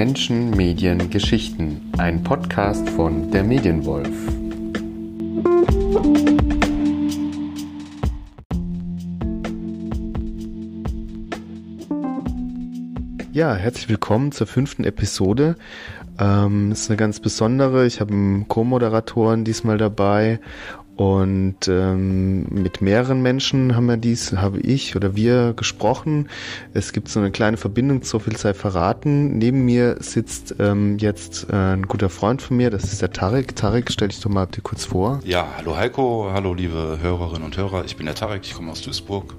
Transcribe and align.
Menschen, 0.00 0.52
Medien, 0.52 1.10
Geschichten. 1.10 1.92
Ein 1.98 2.22
Podcast 2.22 2.88
von 2.88 3.30
der 3.32 3.44
Medienwolf. 3.44 4.08
Ja, 13.32 13.54
herzlich 13.54 13.90
willkommen 13.90 14.32
zur 14.32 14.46
fünften 14.46 14.84
Episode. 14.84 15.56
Ähm, 16.18 16.72
ist 16.72 16.88
eine 16.88 16.96
ganz 16.96 17.20
besondere. 17.20 17.84
Ich 17.84 18.00
habe 18.00 18.14
einen 18.14 18.48
Co-Moderatoren 18.48 19.44
diesmal 19.44 19.76
dabei 19.76 20.40
und 21.00 21.66
ähm, 21.66 22.44
mit 22.50 22.82
mehreren 22.82 23.22
Menschen 23.22 23.74
haben 23.74 23.86
wir 23.86 23.96
dies, 23.96 24.32
habe 24.32 24.60
ich 24.60 24.96
oder 24.96 25.16
wir 25.16 25.54
gesprochen. 25.54 26.28
Es 26.74 26.92
gibt 26.92 27.08
so 27.08 27.20
eine 27.20 27.30
kleine 27.30 27.56
Verbindung, 27.56 28.02
so 28.02 28.18
viel 28.18 28.36
sei 28.36 28.52
verraten. 28.52 29.38
Neben 29.38 29.64
mir 29.64 29.96
sitzt 30.00 30.56
ähm, 30.58 30.98
jetzt 30.98 31.46
äh, 31.48 31.54
ein 31.54 31.88
guter 31.88 32.10
Freund 32.10 32.42
von 32.42 32.58
mir, 32.58 32.68
das 32.68 32.84
ist 32.84 33.00
der 33.00 33.12
Tarek. 33.14 33.56
Tarek, 33.56 33.90
stell 33.90 34.08
dich 34.08 34.20
doch 34.20 34.28
mal 34.28 34.44
bitte 34.44 34.60
kurz 34.60 34.84
vor. 34.84 35.20
Ja, 35.24 35.48
hallo 35.56 35.74
Heiko, 35.74 36.32
hallo 36.34 36.52
liebe 36.52 36.98
Hörerinnen 37.00 37.44
und 37.44 37.56
Hörer. 37.56 37.86
Ich 37.86 37.96
bin 37.96 38.04
der 38.04 38.14
Tarek, 38.14 38.42
ich 38.44 38.52
komme 38.52 38.70
aus 38.70 38.82
Duisburg. 38.82 39.36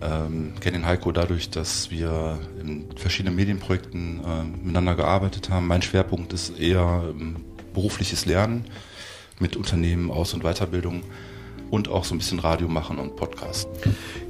Ähm, 0.00 0.52
kenne 0.60 0.78
den 0.78 0.86
Heiko 0.86 1.10
dadurch, 1.10 1.50
dass 1.50 1.90
wir 1.90 2.38
in 2.60 2.84
verschiedenen 2.94 3.34
Medienprojekten 3.34 4.20
äh, 4.20 4.44
miteinander 4.62 4.94
gearbeitet 4.94 5.50
haben. 5.50 5.66
Mein 5.66 5.82
Schwerpunkt 5.82 6.32
ist 6.32 6.56
eher 6.56 7.02
ähm, 7.10 7.38
berufliches 7.72 8.26
Lernen 8.26 8.66
mit 9.40 9.56
Unternehmen, 9.56 10.10
Aus- 10.10 10.34
und 10.34 10.42
Weiterbildung 10.42 11.02
und 11.70 11.88
auch 11.88 12.04
so 12.04 12.14
ein 12.14 12.18
bisschen 12.18 12.38
Radio 12.38 12.68
machen 12.68 12.98
und 12.98 13.16
Podcast. 13.16 13.68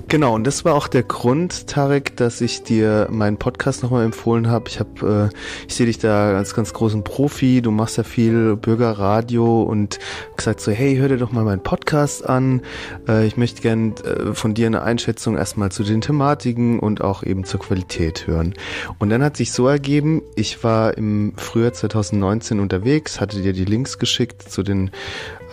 Genau, 0.08 0.34
und 0.34 0.46
das 0.46 0.64
war 0.64 0.74
auch 0.74 0.86
der 0.86 1.02
Grund, 1.02 1.66
Tarek, 1.66 2.16
dass 2.16 2.40
ich 2.40 2.62
dir 2.62 3.08
meinen 3.10 3.38
Podcast 3.38 3.82
nochmal 3.82 4.04
empfohlen 4.04 4.48
habe. 4.48 4.68
Ich 4.68 4.78
habe, 4.78 5.30
äh, 5.32 5.66
ich 5.66 5.74
sehe 5.74 5.86
dich 5.86 5.98
da 5.98 6.36
als 6.36 6.54
ganz 6.54 6.74
großen 6.74 7.02
Profi, 7.02 7.62
du 7.62 7.70
machst 7.70 7.96
ja 7.96 8.04
viel 8.04 8.54
Bürgerradio 8.56 9.62
und 9.62 9.98
gesagt 10.36 10.60
so, 10.60 10.72
hey, 10.72 10.96
hör 10.96 11.08
dir 11.08 11.16
doch 11.16 11.32
mal 11.32 11.44
meinen 11.44 11.62
Podcast 11.62 12.28
an. 12.28 12.60
Äh, 13.08 13.26
ich 13.26 13.38
möchte 13.38 13.62
gern 13.62 13.94
äh, 14.04 14.34
von 14.34 14.52
dir 14.52 14.66
eine 14.66 14.82
Einschätzung 14.82 15.38
erstmal 15.38 15.72
zu 15.72 15.82
den 15.82 16.02
Thematiken 16.02 16.78
und 16.78 17.00
auch 17.00 17.22
eben 17.22 17.44
zur 17.44 17.60
Qualität 17.60 18.26
hören. 18.26 18.54
Und 18.98 19.08
dann 19.08 19.22
hat 19.22 19.38
sich 19.38 19.52
so 19.52 19.66
ergeben, 19.66 20.22
ich 20.36 20.62
war 20.62 20.96
im 20.98 21.32
Frühjahr 21.36 21.72
2019 21.72 22.60
unterwegs, 22.60 23.20
hatte 23.20 23.40
dir 23.40 23.54
die 23.54 23.64
Links 23.64 23.98
geschickt 23.98 24.42
zu 24.42 24.62
den 24.62 24.90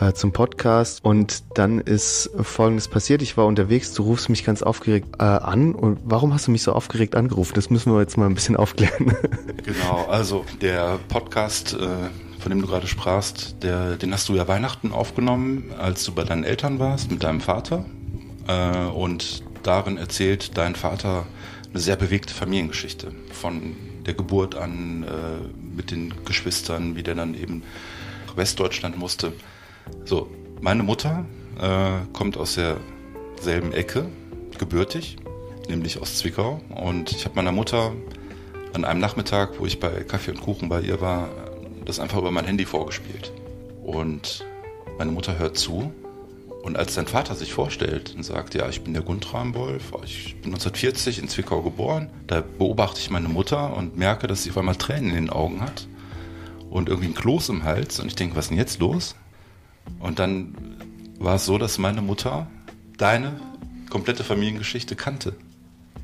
äh, 0.02 0.13
zum 0.13 0.31
Podcast 0.33 1.05
und 1.05 1.44
dann 1.53 1.79
ist 1.79 2.31
Folgendes 2.41 2.88
passiert. 2.88 3.22
Ich 3.22 3.38
war 3.38 3.45
unterwegs, 3.45 3.94
du 3.94 4.03
rufst 4.03 4.29
mich 4.29 4.41
ganz 4.45 4.61
aufgeregt 4.61 5.08
äh, 5.20 5.23
an 5.23 5.73
und 5.73 6.00
warum 6.03 6.34
hast 6.34 6.47
du 6.47 6.52
mich 6.52 6.64
so 6.64 6.73
aufgeregt 6.73 7.16
angerufen? 7.16 7.53
Das 7.56 7.70
müssen 7.70 7.94
wir 7.94 8.00
jetzt 8.00 8.17
mal 8.17 8.25
ein 8.25 8.34
bisschen 8.34 8.56
aufklären. 8.56 9.16
genau, 9.64 10.06
also 10.09 10.45
der 10.61 11.00
Podcast, 11.08 11.73
äh, 11.73 11.88
von 12.39 12.50
dem 12.50 12.62
du 12.62 12.67
gerade 12.67 12.88
sprachst, 12.88 13.58
der, 13.62 13.95
den 13.95 14.14
hast 14.14 14.30
du 14.30 14.36
ja 14.36 14.47
Weihnachten 14.47 14.92
aufgenommen, 14.92 15.72
als 15.78 16.03
du 16.03 16.14
bei 16.14 16.23
deinen 16.23 16.44
Eltern 16.44 16.80
warst 16.80 17.12
mit 17.12 17.23
deinem 17.23 17.42
Vater 17.42 17.86
äh, 18.47 18.88
und 18.88 19.44
darin 19.64 19.97
erzählt 19.97 20.58
dein 20.58 20.75
Vater 20.75 21.25
eine 21.69 21.80
sehr 21.80 21.95
bewegte 21.95 22.34
Familiengeschichte 22.34 23.12
von 23.31 23.75
der 24.06 24.14
Geburt 24.14 24.56
an 24.56 25.03
äh, 25.03 25.75
mit 25.75 25.92
den 25.92 26.14
Geschwistern, 26.25 26.95
wie 26.95 27.03
der 27.03 27.16
dann 27.16 27.36
eben 27.36 27.64
nach 28.28 28.38
Westdeutschland 28.38 28.97
musste. 28.97 29.34
So, 30.06 30.30
meine 30.59 30.84
Mutter 30.84 31.25
äh, 31.59 32.06
kommt 32.14 32.38
aus 32.38 32.56
derselben 32.56 33.72
Ecke, 33.73 34.08
gebürtig, 34.61 35.17
nämlich 35.67 35.99
aus 35.99 36.19
Zwickau. 36.19 36.61
Und 36.69 37.11
ich 37.11 37.25
habe 37.25 37.35
meiner 37.35 37.51
Mutter 37.51 37.91
an 38.73 38.85
einem 38.85 39.01
Nachmittag, 39.01 39.59
wo 39.59 39.65
ich 39.65 39.79
bei 39.79 39.89
Kaffee 40.03 40.31
und 40.31 40.39
Kuchen 40.39 40.69
bei 40.69 40.79
ihr 40.81 41.01
war, 41.01 41.29
das 41.83 41.99
einfach 41.99 42.19
über 42.19 42.31
mein 42.31 42.45
Handy 42.45 42.63
vorgespielt. 42.63 43.33
Und 43.83 44.45
meine 44.97 45.11
Mutter 45.11 45.38
hört 45.39 45.57
zu. 45.57 45.91
Und 46.61 46.77
als 46.77 46.94
dein 46.94 47.07
Vater 47.07 47.33
sich 47.33 47.51
vorstellt 47.51 48.13
und 48.16 48.23
sagt, 48.23 48.53
ja, 48.53 48.69
ich 48.69 48.83
bin 48.83 48.94
der 48.94 49.01
Guntram 49.01 49.55
Wolf, 49.55 49.94
ich 50.05 50.35
bin 50.41 50.53
1940 50.53 51.17
in 51.17 51.27
Zwickau 51.27 51.63
geboren, 51.63 52.11
da 52.27 52.41
beobachte 52.41 53.00
ich 53.00 53.09
meine 53.09 53.29
Mutter 53.29 53.75
und 53.75 53.97
merke, 53.97 54.27
dass 54.27 54.44
sie 54.44 54.51
auf 54.51 54.59
einmal 54.59 54.75
Tränen 54.75 55.09
in 55.09 55.16
den 55.16 55.29
Augen 55.31 55.61
hat 55.61 55.88
und 56.69 56.88
irgendwie 56.88 57.07
ein 57.07 57.16
Kloß 57.16 57.50
im 57.50 57.63
Hals. 57.63 58.00
Und 58.00 58.07
ich 58.07 58.16
denke, 58.16 58.35
was 58.35 58.45
ist 58.45 58.50
denn 58.51 58.59
jetzt 58.59 58.79
los? 58.79 59.16
Und 60.00 60.19
dann 60.19 60.55
war 61.17 61.35
es 61.35 61.45
so, 61.45 61.57
dass 61.57 61.79
meine 61.79 62.03
Mutter 62.03 62.45
deine 63.00 63.39
komplette 63.91 64.24
Familiengeschichte 64.24 64.96
kannte. 64.96 65.35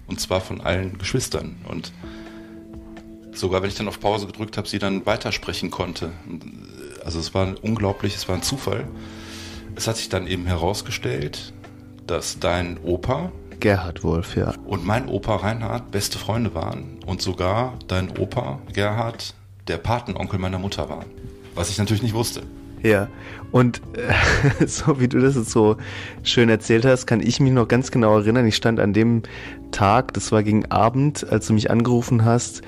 Und 0.06 0.22
zwar 0.22 0.42
von 0.42 0.62
allen 0.62 1.00
Geschwistern. 1.00 1.56
Und 1.68 1.92
sogar 3.34 3.64
wenn 3.64 3.70
ich 3.70 3.76
dann 3.76 3.88
auf 3.88 4.00
Pause 4.00 4.28
gedrückt 4.28 4.58
habe, 4.58 4.68
sie 4.68 4.80
dann 4.80 5.06
weitersprechen 5.06 5.72
konnte. 5.72 6.12
Also 7.04 7.20
es 7.20 7.34
war 7.34 7.56
unglaublich, 7.64 8.16
es 8.16 8.28
war 8.28 8.36
ein 8.36 8.44
Zufall. 8.44 8.88
Es 9.76 9.88
hat 9.88 9.98
sich 9.98 10.10
dann 10.10 10.28
eben 10.28 10.46
herausgestellt, 10.46 11.54
dass 12.06 12.40
dein 12.40 12.80
Opa 12.84 13.32
Gerhard 13.60 14.04
Wolf, 14.04 14.36
ja. 14.36 14.54
Und 14.66 14.86
mein 14.86 15.10
Opa 15.10 15.38
Reinhard 15.38 15.90
beste 15.90 16.20
Freunde 16.20 16.54
waren 16.54 17.00
und 17.06 17.24
sogar 17.24 17.74
dein 17.88 18.16
Opa 18.18 18.60
Gerhard 18.72 19.34
der 19.68 19.78
Patenonkel 19.78 20.38
meiner 20.38 20.60
Mutter 20.60 20.90
waren. 20.90 21.08
Was 21.56 21.72
ich 21.72 21.80
natürlich 21.80 22.04
nicht 22.04 22.14
wusste. 22.14 22.44
Ja, 22.84 23.08
und 23.52 23.82
äh, 23.94 24.66
so 24.68 25.00
wie 25.00 25.08
du 25.08 25.20
das 25.20 25.36
jetzt 25.36 25.52
so 25.52 25.78
schön 26.24 26.50
erzählt 26.50 26.86
hast, 26.86 27.08
kann 27.08 27.22
ich 27.22 27.40
mich 27.40 27.52
noch 27.52 27.68
ganz 27.68 27.92
genau 27.92 28.18
erinnern. 28.18 28.46
Ich 28.46 28.56
stand 28.56 28.80
an 28.80 28.94
dem 28.94 29.24
Tag, 29.72 30.14
das 30.14 30.32
war 30.32 30.44
gegen 30.44 30.66
Abend, 30.66 31.30
als 31.32 31.48
du 31.48 31.54
mich 31.54 31.72
angerufen 31.72 32.24
hast, 32.24 32.62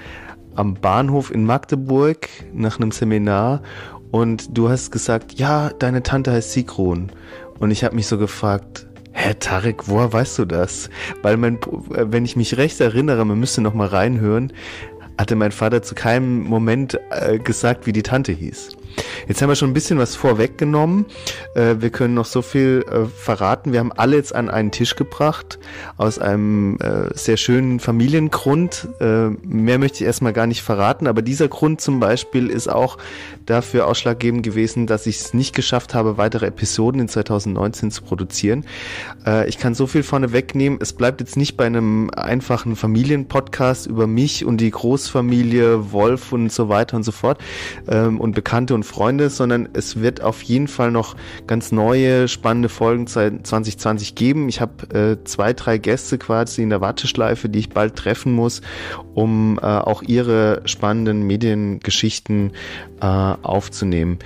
am 0.56 0.74
Bahnhof 0.74 1.32
in 1.32 1.46
Magdeburg 1.46 2.28
nach 2.54 2.80
einem 2.80 2.92
Seminar 2.92 3.62
und 4.12 4.58
du 4.58 4.70
hast 4.70 4.92
gesagt, 4.92 5.34
ja, 5.40 5.70
deine 5.78 6.04
Tante 6.04 6.32
heißt 6.32 6.54
Sigrun. 6.54 7.12
Und 7.60 7.72
ich 7.72 7.84
habe 7.84 7.96
mich 7.96 8.08
so 8.08 8.18
gefragt, 8.18 8.88
Hä, 9.12 9.34
Tarek, 9.34 9.88
woher 9.90 10.14
weißt 10.14 10.40
du 10.40 10.46
das? 10.46 10.90
Weil 11.24 11.36
mein, 11.36 11.56
äh, 11.56 12.06
wenn 12.10 12.24
ich 12.24 12.36
mich 12.36 12.58
recht 12.58 12.80
erinnere, 12.80 13.26
man 13.26 13.40
müsste 13.40 13.60
noch 13.60 13.74
mal 13.74 13.88
reinhören, 13.88 14.54
hatte 15.18 15.36
mein 15.36 15.52
Vater 15.52 15.82
zu 15.82 15.94
keinem 15.94 16.44
Moment 16.44 16.98
äh, 17.10 17.38
gesagt, 17.38 17.86
wie 17.86 17.92
die 17.92 18.04
Tante 18.04 18.32
hieß. 18.32 18.78
Jetzt 19.28 19.42
haben 19.42 19.50
wir 19.50 19.56
schon 19.56 19.70
ein 19.70 19.74
bisschen 19.74 20.00
was 20.00 20.16
vorweggenommen. 20.16 21.06
Äh, 21.56 21.76
wir 21.80 21.90
können 21.90 22.14
noch 22.14 22.26
so 22.26 22.42
viel 22.42 22.86
äh, 22.90 23.06
verraten. 23.06 23.72
Wir 23.72 23.80
haben 23.80 23.92
alle 23.92 24.16
jetzt 24.16 24.34
an 24.34 24.50
einen 24.50 24.72
Tisch 24.72 24.96
gebracht 24.96 25.60
aus 25.98 26.20
einem 26.20 26.78
äh, 26.80 27.10
sehr 27.14 27.38
schönen 27.38 27.80
Familiengrund. 27.80 28.88
Mehr 29.00 29.80
möchte 29.80 29.98
ich 29.98 30.04
erstmal 30.04 30.34
gar 30.34 30.48
nicht 30.48 30.62
verraten, 30.62 31.08
aber 31.08 31.22
dieser 31.22 31.48
Grund 31.48 31.82
zum 31.82 32.00
Beispiel 32.00 32.50
ist 32.50 32.68
auch 32.68 32.98
dafür 33.46 33.88
ausschlaggebend 33.88 34.44
gewesen, 34.44 34.88
dass 34.88 35.08
ich 35.08 35.20
es 35.20 35.34
nicht 35.34 35.56
geschafft 35.56 35.94
habe, 35.94 36.18
weitere 36.18 36.48
Episoden 36.48 37.02
in 37.02 37.08
2019 37.08 37.92
zu 37.92 38.04
produzieren. 38.04 38.66
Ich 39.48 39.58
kann 39.58 39.74
so 39.74 39.88
viel 39.88 40.04
vorne 40.04 40.32
wegnehmen. 40.32 40.80
Es 40.82 40.94
bleibt 40.94 41.22
jetzt 41.22 41.38
nicht 41.38 41.58
bei 41.58 41.66
einem 41.66 42.10
einfachen 42.12 42.76
Familienpodcast 42.76 43.88
über 43.88 44.08
mich 44.08 44.46
und 44.46 44.58
die 44.58 44.72
Großfamilie 44.72 45.92
Wolf 45.92 46.32
und 46.32 46.52
so 46.52 46.70
weiter 46.70 46.98
und 46.98 47.04
so 47.04 47.12
fort 47.12 47.40
ähm, 47.88 48.20
und 48.20 48.34
Bekannte 48.34 48.74
und 48.76 48.79
Freunde, 48.84 49.30
sondern 49.30 49.70
es 49.74 50.02
wird 50.02 50.22
auf 50.22 50.42
jeden 50.42 50.68
Fall 50.68 50.92
noch 50.92 51.16
ganz 51.48 51.72
neue, 51.72 52.28
spannende 52.28 52.70
Folgen 52.70 53.08
2020 53.08 54.16
geben. 54.16 54.50
Ich 54.50 54.62
habe 54.62 54.94
äh, 54.94 55.24
zwei, 55.24 55.54
drei 55.54 55.78
Gäste 55.78 56.18
quasi 56.18 56.64
in 56.64 56.70
der 56.70 56.82
Warteschleife, 56.82 57.50
die 57.50 57.60
ich 57.60 57.70
bald 57.70 57.96
treffen 57.96 58.34
muss, 58.34 58.62
um 59.14 59.60
äh, 59.62 59.66
auch 59.66 60.02
ihre 60.02 60.62
spannenden 60.66 61.24
Mediengeschichten 61.24 62.52
äh, 63.02 63.06
aufzunehmen. 63.06 64.20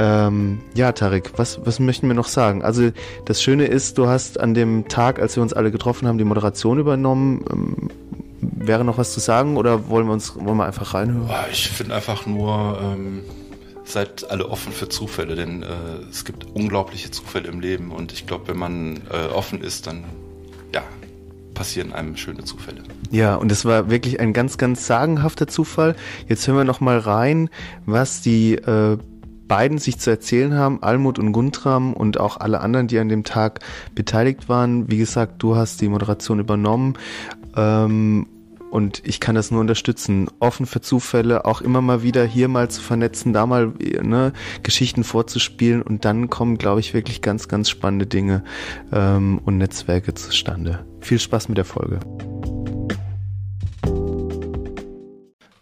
Ähm, 0.00 0.60
ja, 0.74 0.92
Tarek, 0.92 1.32
was, 1.36 1.60
was 1.64 1.80
möchten 1.80 2.06
wir 2.06 2.14
noch 2.14 2.28
sagen? 2.28 2.62
Also 2.62 2.90
das 3.24 3.42
Schöne 3.42 3.66
ist, 3.66 3.98
du 3.98 4.06
hast 4.06 4.38
an 4.38 4.54
dem 4.54 4.86
Tag, 4.88 5.18
als 5.18 5.36
wir 5.36 5.42
uns 5.42 5.52
alle 5.52 5.72
getroffen 5.72 6.06
haben, 6.06 6.18
die 6.18 6.24
Moderation 6.24 6.78
übernommen. 6.78 7.44
Ähm, 7.50 7.90
wäre 8.40 8.84
noch 8.84 8.98
was 8.98 9.12
zu 9.12 9.20
sagen 9.20 9.56
oder 9.56 9.88
wollen 9.88 10.06
wir 10.06 10.12
uns 10.12 10.36
wollen 10.36 10.56
wir 10.56 10.66
einfach 10.66 10.94
reinhören? 10.94 11.28
Ich 11.50 11.68
finde 11.68 11.94
einfach 11.96 12.26
nur, 12.26 12.78
ähm, 12.80 13.22
seid 13.88 14.30
alle 14.30 14.48
offen 14.48 14.72
für 14.72 14.88
Zufälle, 14.88 15.34
denn 15.34 15.62
äh, 15.62 15.66
es 16.10 16.24
gibt 16.24 16.46
unglaubliche 16.54 17.10
Zufälle 17.10 17.48
im 17.48 17.60
Leben 17.60 17.90
und 17.90 18.12
ich 18.12 18.26
glaube, 18.26 18.48
wenn 18.48 18.58
man 18.58 19.00
äh, 19.10 19.32
offen 19.32 19.60
ist, 19.60 19.86
dann 19.86 20.04
ja, 20.74 20.82
passieren 21.54 21.92
einem 21.92 22.16
schöne 22.16 22.44
Zufälle. 22.44 22.82
Ja, 23.10 23.34
und 23.36 23.50
es 23.50 23.64
war 23.64 23.90
wirklich 23.90 24.20
ein 24.20 24.32
ganz, 24.32 24.58
ganz 24.58 24.86
sagenhafter 24.86 25.48
Zufall. 25.48 25.96
Jetzt 26.28 26.46
hören 26.46 26.56
wir 26.56 26.64
noch 26.64 26.80
mal 26.80 26.98
rein, 26.98 27.48
was 27.86 28.20
die 28.20 28.54
äh, 28.54 28.98
beiden 29.48 29.78
sich 29.78 29.98
zu 29.98 30.10
erzählen 30.10 30.54
haben, 30.54 30.82
Almut 30.82 31.18
und 31.18 31.32
Guntram 31.32 31.94
und 31.94 32.20
auch 32.20 32.36
alle 32.36 32.60
anderen, 32.60 32.86
die 32.86 32.98
an 32.98 33.08
dem 33.08 33.24
Tag 33.24 33.60
beteiligt 33.94 34.48
waren. 34.48 34.90
Wie 34.90 34.98
gesagt, 34.98 35.42
du 35.42 35.56
hast 35.56 35.80
die 35.80 35.88
Moderation 35.88 36.38
übernommen. 36.38 36.94
Ähm, 37.56 38.26
und 38.70 39.02
ich 39.06 39.20
kann 39.20 39.34
das 39.34 39.50
nur 39.50 39.60
unterstützen, 39.60 40.28
offen 40.40 40.66
für 40.66 40.80
Zufälle, 40.80 41.44
auch 41.44 41.60
immer 41.60 41.80
mal 41.80 42.02
wieder 42.02 42.24
hier 42.24 42.48
mal 42.48 42.70
zu 42.70 42.82
vernetzen, 42.82 43.32
da 43.32 43.46
mal 43.46 43.72
ne, 44.02 44.32
Geschichten 44.62 45.04
vorzuspielen 45.04 45.82
und 45.82 46.04
dann 46.04 46.28
kommen, 46.28 46.58
glaube 46.58 46.80
ich, 46.80 46.94
wirklich 46.94 47.22
ganz, 47.22 47.48
ganz 47.48 47.70
spannende 47.70 48.06
Dinge 48.06 48.44
ähm, 48.92 49.40
und 49.44 49.58
Netzwerke 49.58 50.14
zustande. 50.14 50.84
Viel 51.00 51.18
Spaß 51.18 51.48
mit 51.48 51.58
der 51.58 51.64
Folge. 51.64 52.00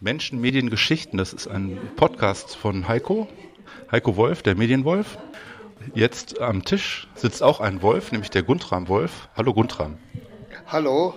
Menschen, 0.01 0.41
Medien, 0.41 0.71
Geschichten. 0.71 1.17
Das 1.17 1.33
ist 1.33 1.49
ein 1.49 1.79
Podcast 1.97 2.55
von 2.55 2.87
Heiko, 2.87 3.27
Heiko 3.91 4.17
Wolf, 4.17 4.43
der 4.43 4.55
Medienwolf. 4.55 5.19
Jetzt 5.95 6.41
am 6.41 6.65
Tisch 6.65 7.09
sitzt 7.15 7.43
auch 7.43 7.61
ein 7.61 7.83
Wolf, 7.83 8.13
nämlich 8.13 8.31
der 8.31 8.43
Guntram 8.43 8.89
Wolf. 8.89 9.29
Hallo 9.37 9.53
Guntram. 9.53 9.99
Hallo. 10.67 11.15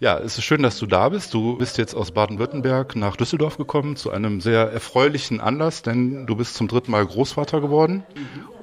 Ja, 0.00 0.18
es 0.18 0.38
ist 0.38 0.44
schön, 0.44 0.62
dass 0.62 0.78
du 0.80 0.86
da 0.86 1.08
bist. 1.08 1.32
Du 1.34 1.56
bist 1.56 1.78
jetzt 1.78 1.94
aus 1.94 2.10
Baden-Württemberg 2.10 2.96
nach 2.96 3.14
Düsseldorf 3.14 3.56
gekommen 3.56 3.94
zu 3.94 4.10
einem 4.10 4.40
sehr 4.40 4.72
erfreulichen 4.72 5.40
Anlass, 5.40 5.82
denn 5.82 6.26
du 6.26 6.34
bist 6.34 6.56
zum 6.56 6.66
dritten 6.66 6.90
Mal 6.90 7.06
Großvater 7.06 7.60
geworden. 7.60 8.02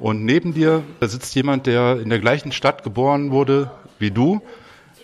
Und 0.02 0.26
neben 0.26 0.54
dir 0.54 0.84
sitzt 1.00 1.34
jemand, 1.34 1.68
der 1.68 2.02
in 2.02 2.10
der 2.10 2.20
gleichen 2.20 2.52
Stadt 2.52 2.84
geboren 2.84 3.32
wurde 3.32 3.72
wie 3.98 4.12
du, 4.12 4.42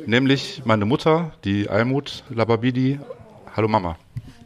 nämlich 0.05 0.63
meine 0.65 0.83
Mutter, 0.83 1.31
die 1.45 1.69
Almut 1.69 2.23
Lababidi. 2.29 2.99
Hallo 3.55 3.69
Mama. 3.69 3.95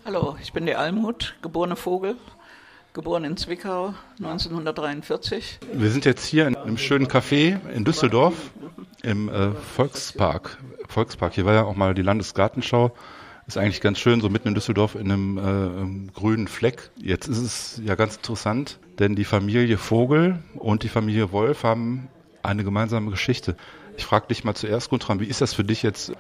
Hallo, 0.06 0.36
ich 0.40 0.54
bin 0.54 0.68
die 0.68 0.76
Almut, 0.76 1.36
geborene 1.42 1.76
Vogel, 1.76 2.16
geboren 2.94 3.24
in 3.24 3.38
Zwickau 3.38 3.94
1943. 4.20 5.60
Wir 5.74 5.90
sind 5.90 6.06
jetzt 6.06 6.26
hier 6.26 6.48
in 6.48 6.56
einem 6.56 6.78
schönen 6.78 7.08
Café 7.08 7.60
in 7.72 7.86
Düsseldorf 7.86 8.52
im 9.02 9.30
äh, 9.30 9.52
Volkspark. 9.52 10.58
Volkspark. 10.88 11.34
Hier 11.34 11.46
war 11.46 11.54
ja 11.54 11.64
auch 11.64 11.76
mal 11.76 11.94
die 11.94 12.02
Landesgartenschau. 12.02 12.92
Ist 13.48 13.58
eigentlich 13.58 13.82
ganz 13.82 14.00
schön, 14.00 14.22
so 14.22 14.30
mitten 14.30 14.50
in 14.50 14.56
Düsseldorf 14.56 14.96
in 14.96 15.12
einem 15.12 16.08
äh, 16.08 16.12
grünen 16.14 16.48
Fleck. 16.48 16.92
Jetzt 16.98 17.28
ist 17.28 17.40
es 17.40 17.82
ja 17.84 17.96
ganz 17.96 18.18
interessant, 18.18 18.80
denn 19.00 19.16
die 19.16 19.26
Familie 19.26 19.78
Vogel 19.78 20.40
und 20.56 20.84
die 20.84 20.90
Familie 20.90 21.32
Wolf 21.32 21.64
haben 21.64 22.10
eine 22.44 22.64
gemeinsame 22.64 23.10
Geschichte. 23.10 23.56
Ich 23.98 24.06
frage 24.06 24.28
dich 24.28 24.44
mal 24.44 24.56
zuerst, 24.56 24.90
Guntram, 24.90 25.20
wie 25.20 25.26
ist 25.26 25.42
das 25.42 25.54
für 25.54 25.64
dich 25.64 25.84
jetzt, 25.84 26.14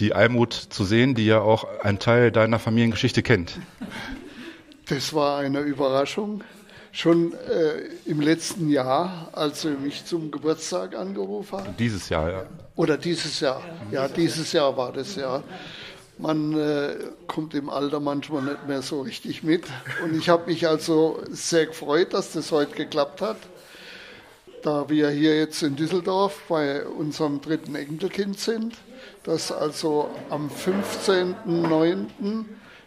die 0.00 0.14
Almut 0.14 0.52
zu 0.52 0.84
sehen, 0.84 1.14
die 1.14 1.26
ja 1.26 1.40
auch 1.40 1.66
einen 1.82 1.98
Teil 1.98 2.30
deiner 2.30 2.58
Familiengeschichte 2.58 3.22
kennt? 3.22 3.58
Das 4.88 5.12
war 5.12 5.38
eine 5.40 5.60
Überraschung. 5.60 6.42
Schon 6.92 7.34
äh, 7.34 7.80
im 8.06 8.20
letzten 8.20 8.70
Jahr, 8.70 9.28
als 9.32 9.62
sie 9.62 9.70
mich 9.70 10.06
zum 10.06 10.30
Geburtstag 10.30 10.96
angerufen 10.96 11.58
hat. 11.58 11.78
Dieses 11.78 12.08
Jahr, 12.08 12.30
ja. 12.30 12.46
Oder 12.76 12.96
dieses 12.96 13.40
Jahr. 13.40 13.62
Ja, 13.90 14.08
dieses 14.08 14.52
Jahr 14.52 14.74
war 14.76 14.92
das 14.92 15.14
ja. 15.16 15.42
Man 16.16 16.58
äh, 16.58 16.96
kommt 17.26 17.54
im 17.54 17.68
Alter 17.68 18.00
manchmal 18.00 18.42
nicht 18.42 18.66
mehr 18.66 18.80
so 18.80 19.02
richtig 19.02 19.42
mit. 19.42 19.66
Und 20.02 20.16
ich 20.16 20.30
habe 20.30 20.46
mich 20.46 20.66
also 20.66 21.22
sehr 21.30 21.66
gefreut, 21.66 22.14
dass 22.14 22.32
das 22.32 22.50
heute 22.50 22.74
geklappt 22.74 23.20
hat. 23.20 23.36
Da 24.62 24.88
wir 24.88 25.10
hier 25.10 25.36
jetzt 25.38 25.62
in 25.62 25.76
Düsseldorf 25.76 26.40
bei 26.48 26.84
unserem 26.86 27.40
dritten 27.40 27.74
Enkelkind 27.74 28.40
sind, 28.40 28.74
das 29.22 29.52
also 29.52 30.10
am 30.30 30.48
15.09. 30.48 32.44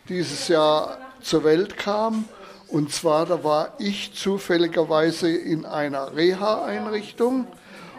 dieses 0.10 0.48
Jahr 0.48 1.11
zur 1.22 1.44
Welt 1.44 1.78
kam. 1.78 2.26
Und 2.68 2.92
zwar, 2.92 3.26
da 3.26 3.44
war 3.44 3.74
ich 3.80 4.14
zufälligerweise 4.14 5.30
in 5.30 5.66
einer 5.66 6.16
Reha-Einrichtung 6.16 7.48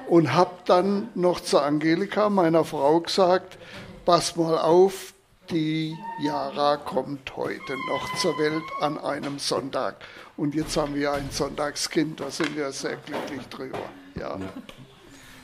und 0.08 0.32
habe 0.32 0.54
dann 0.64 1.08
noch 1.14 1.40
zu 1.40 1.58
Angelika, 1.60 2.30
meiner 2.30 2.64
Frau, 2.64 3.00
gesagt, 3.00 3.58
pass 4.04 4.36
mal 4.36 4.58
auf, 4.58 5.12
die 5.50 5.96
Jara 6.20 6.78
kommt 6.78 7.36
heute 7.36 7.74
noch 7.88 8.16
zur 8.16 8.38
Welt 8.38 8.62
an 8.80 8.98
einem 8.98 9.38
Sonntag. 9.38 9.96
Und 10.36 10.54
jetzt 10.54 10.76
haben 10.76 10.94
wir 10.94 11.12
ein 11.12 11.28
Sonntagskind, 11.30 12.20
da 12.20 12.30
sind 12.30 12.56
wir 12.56 12.72
sehr 12.72 12.96
glücklich 12.96 13.46
drüber. 13.48 13.78
Ja. 14.18 14.38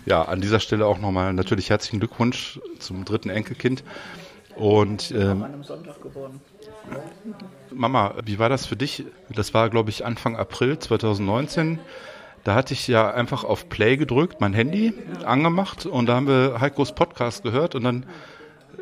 Ja, 0.06 0.22
an 0.22 0.40
dieser 0.40 0.60
Stelle 0.60 0.86
auch 0.86 0.98
nochmal 0.98 1.34
natürlich 1.34 1.68
herzlichen 1.68 1.98
Glückwunsch 1.98 2.60
zum 2.78 3.04
dritten 3.04 3.28
Enkelkind. 3.28 3.84
Und 4.58 5.12
ähm, 5.12 5.42
An 5.42 5.44
einem 5.44 5.64
Sonntag 5.64 6.02
geboren. 6.02 6.40
Mama, 7.70 8.14
wie 8.24 8.38
war 8.38 8.48
das 8.48 8.66
für 8.66 8.76
dich? 8.76 9.04
Das 9.28 9.54
war, 9.54 9.70
glaube 9.70 9.90
ich, 9.90 10.04
Anfang 10.04 10.36
April 10.36 10.78
2019. 10.78 11.78
Da 12.42 12.54
hatte 12.54 12.74
ich 12.74 12.88
ja 12.88 13.10
einfach 13.10 13.44
auf 13.44 13.68
Play 13.68 13.96
gedrückt, 13.96 14.40
mein 14.40 14.54
Handy 14.54 14.94
angemacht 15.24 15.86
und 15.86 16.06
da 16.06 16.16
haben 16.16 16.26
wir 16.26 16.60
Heikos 16.60 16.94
Podcast 16.94 17.42
gehört 17.42 17.74
und 17.74 17.84
dann 17.84 18.06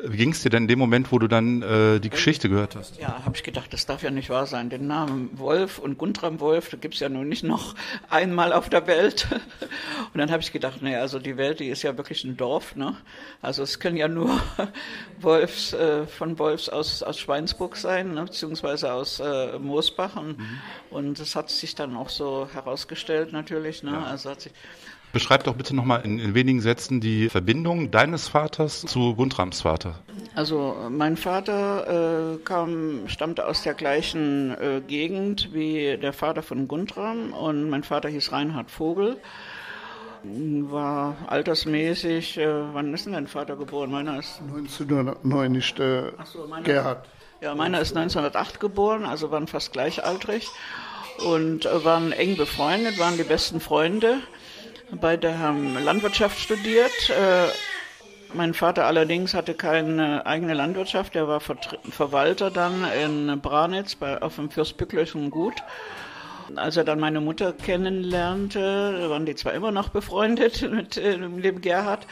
wie 0.02 0.16
ging 0.16 0.32
es 0.32 0.42
dir 0.42 0.50
denn 0.50 0.64
in 0.64 0.68
dem 0.68 0.78
Moment, 0.78 1.10
wo 1.10 1.18
du 1.18 1.26
dann 1.26 1.62
äh, 1.62 2.00
die 2.00 2.10
Geschichte 2.10 2.48
gehört 2.48 2.76
hast? 2.76 2.98
Ja, 3.00 3.24
habe 3.24 3.34
ich 3.34 3.42
gedacht, 3.42 3.72
das 3.72 3.86
darf 3.86 4.02
ja 4.02 4.10
nicht 4.10 4.28
wahr 4.28 4.46
sein. 4.46 4.68
Den 4.68 4.86
Namen 4.86 5.30
Wolf 5.38 5.78
und 5.78 5.96
Guntram 5.96 6.38
Wolf, 6.40 6.68
da 6.68 6.76
gibt's 6.76 7.00
ja 7.00 7.08
nun 7.08 7.28
nicht 7.28 7.44
noch 7.44 7.74
einmal 8.10 8.52
auf 8.52 8.68
der 8.68 8.86
Welt. 8.86 9.26
Und 10.12 10.18
dann 10.18 10.30
habe 10.30 10.42
ich 10.42 10.52
gedacht, 10.52 10.82
naja, 10.82 11.00
also 11.00 11.18
die 11.18 11.36
Welt, 11.36 11.60
die 11.60 11.68
ist 11.68 11.82
ja 11.82 11.96
wirklich 11.96 12.24
ein 12.24 12.36
Dorf. 12.36 12.76
Ne? 12.76 12.96
Also 13.42 13.62
es 13.62 13.80
können 13.80 13.96
ja 13.96 14.08
nur 14.08 14.40
Wolfs, 15.20 15.72
äh, 15.72 16.06
von 16.06 16.38
Wolfs 16.38 16.68
aus, 16.68 17.02
aus 17.02 17.18
Schweinsburg 17.18 17.76
sein, 17.76 18.14
ne? 18.14 18.24
beziehungsweise 18.24 18.92
aus 18.92 19.20
äh, 19.20 19.58
Moosbach. 19.58 20.16
Und, 20.16 20.38
mhm. 20.38 20.58
und 20.90 21.20
das 21.20 21.36
hat 21.36 21.50
sich 21.50 21.74
dann 21.74 21.96
auch 21.96 22.10
so 22.10 22.48
herausgestellt 22.52 23.32
natürlich. 23.32 23.82
Ne? 23.82 23.92
Ja. 23.92 24.04
Also 24.04 24.30
hat 24.30 24.42
sich, 24.42 24.52
Beschreib 25.16 25.44
doch 25.44 25.54
bitte 25.54 25.74
nochmal 25.74 26.02
in, 26.04 26.18
in 26.18 26.34
wenigen 26.34 26.60
Sätzen 26.60 27.00
die 27.00 27.30
Verbindung 27.30 27.90
deines 27.90 28.28
Vaters 28.28 28.82
zu 28.82 29.14
Guntrams 29.14 29.62
Vater. 29.62 29.94
Also 30.34 30.76
mein 30.90 31.16
Vater 31.16 32.34
äh, 32.34 32.36
kam, 32.44 33.08
stammte 33.08 33.46
aus 33.46 33.62
der 33.62 33.72
gleichen 33.72 34.50
äh, 34.50 34.82
Gegend 34.86 35.54
wie 35.54 35.96
der 35.96 36.12
Vater 36.12 36.42
von 36.42 36.68
Guntram 36.68 37.32
und 37.32 37.70
mein 37.70 37.82
Vater 37.82 38.10
hieß 38.10 38.30
Reinhard 38.30 38.70
Vogel. 38.70 39.16
War 40.22 41.16
altersmäßig, 41.28 42.36
äh, 42.36 42.74
wann 42.74 42.92
ist 42.92 43.06
denn 43.06 43.14
dein 43.14 43.26
Vater 43.26 43.56
geboren? 43.56 43.90
Meiner 43.90 44.18
ist 44.18 44.42
1909 44.42 45.54
ist 45.54 45.78
der 45.78 46.12
so, 46.26 46.46
meiner, 46.46 46.62
Gerhard. 46.62 47.08
Ja, 47.40 47.54
meiner 47.54 47.80
ist 47.80 47.96
1908 47.96 48.60
geboren, 48.60 49.06
also 49.06 49.30
waren 49.30 49.46
fast 49.46 49.72
gleichaltrig 49.72 50.50
und 51.26 51.64
äh, 51.64 51.84
waren 51.86 52.12
eng 52.12 52.36
befreundet, 52.36 52.98
waren 52.98 53.16
die 53.16 53.24
besten 53.24 53.60
Freunde. 53.60 54.18
Beide 54.92 55.38
haben 55.38 55.82
Landwirtschaft 55.82 56.38
studiert. 56.38 57.10
Äh, 57.10 57.48
mein 58.34 58.54
Vater 58.54 58.86
allerdings 58.86 59.34
hatte 59.34 59.54
keine 59.54 60.26
eigene 60.26 60.54
Landwirtschaft, 60.54 61.16
er 61.16 61.28
war 61.28 61.40
Verwalter 61.40 62.50
dann 62.50 62.84
in 62.84 63.40
Branitz 63.40 63.94
bei, 63.94 64.20
auf 64.20 64.36
dem 64.36 64.50
Fürstbücklerischen 64.50 65.30
Gut. 65.30 65.54
Als 66.54 66.76
er 66.76 66.84
dann 66.84 67.00
meine 67.00 67.20
Mutter 67.20 67.52
kennenlernte, 67.52 69.10
waren 69.10 69.26
die 69.26 69.34
zwar 69.34 69.52
immer 69.54 69.72
noch 69.72 69.88
befreundet 69.88 70.62
mit, 70.70 70.96
äh, 70.96 71.16
mit 71.16 71.44
dem 71.44 71.60
Gerhard, 71.60 72.06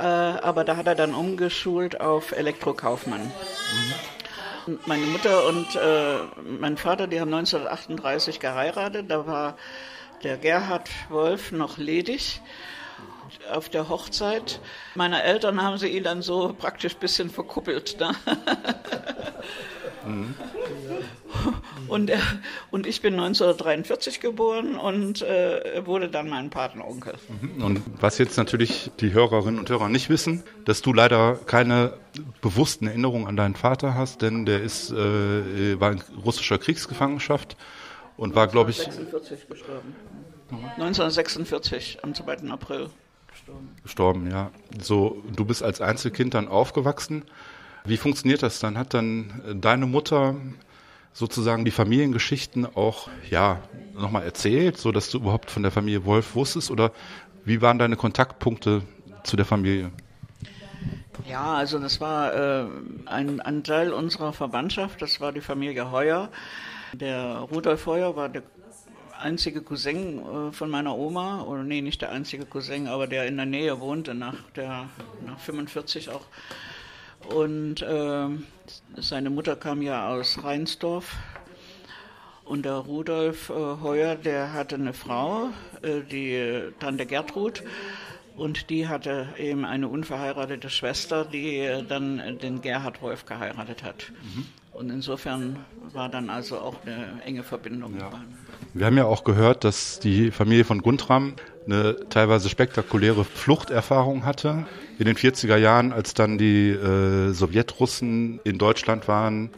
äh, 0.00 0.04
aber 0.04 0.64
da 0.64 0.76
hat 0.76 0.86
er 0.86 0.94
dann 0.94 1.14
umgeschult 1.14 2.00
auf 2.00 2.32
Elektrokaufmann. 2.32 3.20
Mhm. 3.20 4.78
Meine 4.86 5.06
Mutter 5.06 5.46
und 5.46 5.74
äh, 5.76 6.18
mein 6.58 6.76
Vater, 6.76 7.06
die 7.06 7.20
haben 7.20 7.32
1938 7.32 8.40
geheiratet, 8.40 9.10
da 9.10 9.26
war 9.26 9.56
der 10.22 10.36
Gerhard 10.36 10.88
Wolf 11.08 11.52
noch 11.52 11.78
ledig 11.78 12.40
auf 13.52 13.68
der 13.68 13.88
Hochzeit. 13.88 14.60
Meine 14.94 15.22
Eltern 15.22 15.62
haben 15.62 15.78
sie 15.78 15.88
ihn 15.88 16.04
dann 16.04 16.22
so 16.22 16.54
praktisch 16.56 16.94
ein 16.94 17.00
bisschen 17.00 17.30
verkuppelt. 17.30 17.98
Ne? 17.98 18.14
Mhm. 20.06 20.34
Und, 21.88 22.10
er, 22.10 22.20
und 22.70 22.86
ich 22.86 23.02
bin 23.02 23.14
1943 23.14 24.20
geboren 24.20 24.76
und 24.76 25.22
äh, 25.22 25.84
wurde 25.84 26.08
dann 26.08 26.28
mein 26.28 26.50
Patenonkel. 26.50 27.14
Mhm. 27.40 27.62
Und 27.62 27.82
was 28.00 28.18
jetzt 28.18 28.36
natürlich 28.36 28.90
die 29.00 29.12
Hörerinnen 29.12 29.58
und 29.58 29.68
Hörer 29.68 29.88
nicht 29.88 30.08
wissen, 30.08 30.42
dass 30.64 30.82
du 30.82 30.92
leider 30.92 31.38
keine 31.46 31.94
bewussten 32.40 32.86
Erinnerungen 32.86 33.26
an 33.26 33.36
deinen 33.36 33.56
Vater 33.56 33.94
hast, 33.94 34.22
denn 34.22 34.46
der 34.46 34.62
ist, 34.62 34.90
äh, 34.90 35.80
war 35.80 35.92
in 35.92 36.02
russischer 36.24 36.58
Kriegsgefangenschaft 36.58 37.56
und 38.20 38.34
war, 38.34 38.48
glaube 38.48 38.70
ich. 38.70 38.80
1946 38.80 39.48
gestorben. 39.48 39.96
1946, 40.50 42.04
am 42.04 42.14
2. 42.14 42.50
April 42.50 42.90
gestorben. 43.28 43.70
Gestorben, 43.82 44.30
ja. 44.30 44.50
So, 44.78 45.22
du 45.34 45.44
bist 45.46 45.62
als 45.62 45.80
Einzelkind 45.80 46.34
dann 46.34 46.46
aufgewachsen. 46.46 47.24
Wie 47.84 47.96
funktioniert 47.96 48.42
das 48.42 48.60
dann? 48.60 48.76
Hat 48.76 48.92
dann 48.92 49.58
deine 49.62 49.86
Mutter 49.86 50.36
sozusagen 51.14 51.64
die 51.64 51.70
Familiengeschichten 51.70 52.66
auch, 52.66 53.08
ja, 53.30 53.62
nochmal 53.94 54.24
erzählt, 54.24 54.76
so 54.76 54.92
dass 54.92 55.10
du 55.10 55.18
überhaupt 55.18 55.50
von 55.50 55.62
der 55.62 55.72
Familie 55.72 56.04
Wolf 56.04 56.34
wusstest? 56.34 56.70
Oder 56.70 56.92
wie 57.46 57.62
waren 57.62 57.78
deine 57.78 57.96
Kontaktpunkte 57.96 58.82
zu 59.24 59.36
der 59.36 59.46
Familie? 59.46 59.90
Ja, 61.26 61.54
also 61.54 61.78
das 61.78 62.02
war 62.02 62.34
äh, 62.34 62.66
ein, 63.06 63.40
ein 63.40 63.64
Teil 63.64 63.94
unserer 63.94 64.34
Verwandtschaft, 64.34 65.00
das 65.00 65.20
war 65.20 65.32
die 65.32 65.40
Familie 65.40 65.90
Heuer. 65.90 66.28
Der 66.92 67.46
Rudolf 67.50 67.86
Heuer 67.86 68.16
war 68.16 68.28
der 68.28 68.42
einzige 69.18 69.62
Cousin 69.62 70.18
äh, 70.18 70.52
von 70.52 70.70
meiner 70.70 70.96
Oma, 70.96 71.42
oder 71.42 71.62
nee, 71.62 71.80
nicht 71.80 72.02
der 72.02 72.10
einzige 72.10 72.46
Cousin, 72.46 72.88
aber 72.88 73.06
der 73.06 73.26
in 73.26 73.36
der 73.36 73.46
Nähe 73.46 73.80
wohnte, 73.80 74.14
nach, 74.14 74.34
der, 74.56 74.88
nach 75.26 75.38
45 75.38 76.10
auch. 76.10 76.24
Und 77.28 77.82
äh, 77.82 78.28
seine 78.96 79.30
Mutter 79.30 79.56
kam 79.56 79.82
ja 79.82 80.08
aus 80.08 80.42
Reinsdorf. 80.42 81.16
Und 82.44 82.64
der 82.64 82.74
Rudolf 82.74 83.50
äh, 83.50 83.52
Heuer, 83.52 84.16
der 84.16 84.52
hatte 84.52 84.74
eine 84.74 84.92
Frau, 84.92 85.50
äh, 85.82 86.00
die 86.00 86.72
Tante 86.80 87.06
Gertrud. 87.06 87.62
Und 88.36 88.70
die 88.70 88.88
hatte 88.88 89.28
eben 89.38 89.64
eine 89.64 89.88
unverheiratete 89.88 90.70
Schwester, 90.70 91.24
die 91.24 91.84
dann 91.86 92.38
den 92.38 92.62
Gerhard 92.62 93.02
Wolf 93.02 93.26
geheiratet 93.26 93.82
hat. 93.82 94.10
Mhm. 94.22 94.46
Und 94.80 94.88
insofern 94.88 95.58
war 95.92 96.08
dann 96.08 96.30
also 96.30 96.58
auch 96.58 96.76
eine 96.86 97.20
enge 97.26 97.42
Verbindung. 97.42 97.98
Ja. 98.00 98.10
Wir 98.72 98.86
haben 98.86 98.96
ja 98.96 99.04
auch 99.04 99.24
gehört, 99.24 99.62
dass 99.62 100.00
die 100.00 100.30
Familie 100.30 100.64
von 100.64 100.80
Guntram 100.80 101.34
eine 101.66 101.96
teilweise 102.08 102.48
spektakuläre 102.48 103.26
Fluchterfahrung 103.26 104.24
hatte. 104.24 104.64
In 104.98 105.04
den 105.04 105.16
40er 105.16 105.56
Jahren, 105.56 105.92
als 105.92 106.14
dann 106.14 106.38
die 106.38 106.70
äh, 106.70 107.32
Sowjetrussen 107.32 108.40
in 108.44 108.56
Deutschland 108.56 109.06
waren 109.06 109.50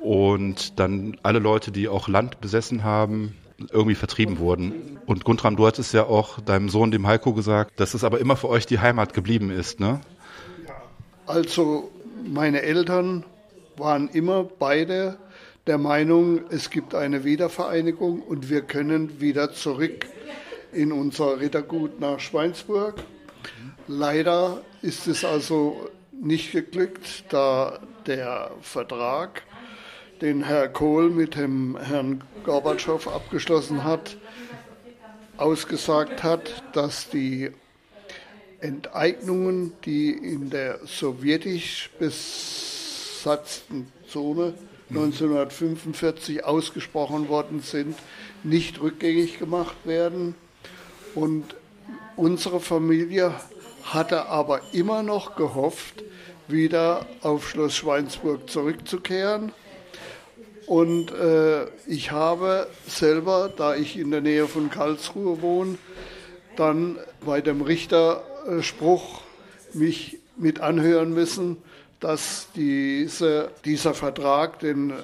und 0.00 0.78
dann 0.78 1.16
alle 1.24 1.40
Leute, 1.40 1.72
die 1.72 1.88
auch 1.88 2.06
Land 2.06 2.40
besessen 2.40 2.84
haben, 2.84 3.34
irgendwie 3.72 3.96
vertrieben 3.96 4.38
wurden. 4.38 5.00
Und 5.04 5.24
Guntram, 5.24 5.56
du 5.56 5.66
hattest 5.66 5.92
ja 5.94 6.04
auch 6.04 6.38
deinem 6.40 6.68
Sohn, 6.68 6.92
dem 6.92 7.08
Heiko, 7.08 7.32
gesagt, 7.32 7.72
dass 7.80 7.94
es 7.94 8.04
aber 8.04 8.20
immer 8.20 8.36
für 8.36 8.50
euch 8.50 8.66
die 8.66 8.78
Heimat 8.78 9.14
geblieben 9.14 9.50
ist, 9.50 9.80
ne? 9.80 10.00
Also 11.26 11.90
meine 12.24 12.62
Eltern 12.62 13.24
waren 13.76 14.08
immer 14.08 14.44
beide 14.44 15.18
der 15.66 15.78
Meinung, 15.78 16.42
es 16.50 16.70
gibt 16.70 16.94
eine 16.94 17.24
Wiedervereinigung 17.24 18.20
und 18.20 18.50
wir 18.50 18.62
können 18.62 19.20
wieder 19.20 19.52
zurück 19.52 20.06
in 20.72 20.92
unser 20.92 21.40
Rittergut 21.40 22.00
nach 22.00 22.20
Schweinsburg. 22.20 22.96
Leider 23.86 24.62
ist 24.82 25.06
es 25.06 25.24
also 25.24 25.88
nicht 26.12 26.52
geglückt, 26.52 27.24
da 27.30 27.80
der 28.06 28.50
Vertrag, 28.60 29.42
den 30.20 30.44
Herr 30.44 30.68
Kohl 30.68 31.10
mit 31.10 31.36
dem 31.36 31.78
Herrn 31.78 32.22
Gorbatschow 32.44 33.08
abgeschlossen 33.08 33.84
hat, 33.84 34.16
ausgesagt 35.36 36.22
hat, 36.22 36.62
dass 36.72 37.08
die 37.08 37.50
Enteignungen, 38.60 39.72
die 39.84 40.10
in 40.10 40.50
der 40.50 40.80
sowjetisch 40.84 41.90
besatzten 43.24 43.90
Zone 44.06 44.52
1945 44.90 46.44
ausgesprochen 46.44 47.30
worden 47.30 47.60
sind, 47.60 47.96
nicht 48.42 48.82
rückgängig 48.82 49.38
gemacht 49.38 49.76
werden. 49.84 50.34
Und 51.14 51.56
unsere 52.16 52.60
Familie 52.60 53.32
hatte 53.82 54.26
aber 54.26 54.60
immer 54.72 55.02
noch 55.02 55.36
gehofft, 55.36 56.04
wieder 56.48 57.06
auf 57.22 57.48
Schloss 57.48 57.74
Schweinsburg 57.74 58.50
zurückzukehren. 58.50 59.52
Und 60.66 61.10
äh, 61.12 61.64
ich 61.86 62.10
habe 62.10 62.66
selber, 62.86 63.50
da 63.56 63.74
ich 63.74 63.98
in 63.98 64.10
der 64.10 64.20
Nähe 64.20 64.46
von 64.46 64.68
Karlsruhe 64.68 65.40
wohne, 65.40 65.78
dann 66.56 66.98
bei 67.24 67.40
dem 67.40 67.62
Richterspruch 67.62 69.22
mich 69.72 70.18
mit 70.36 70.60
anhören 70.60 71.14
müssen, 71.14 71.56
dass 72.00 72.48
diese, 72.54 73.50
dieser 73.64 73.94
Vertrag, 73.94 74.58
den 74.58 74.90
äh, 74.90 74.94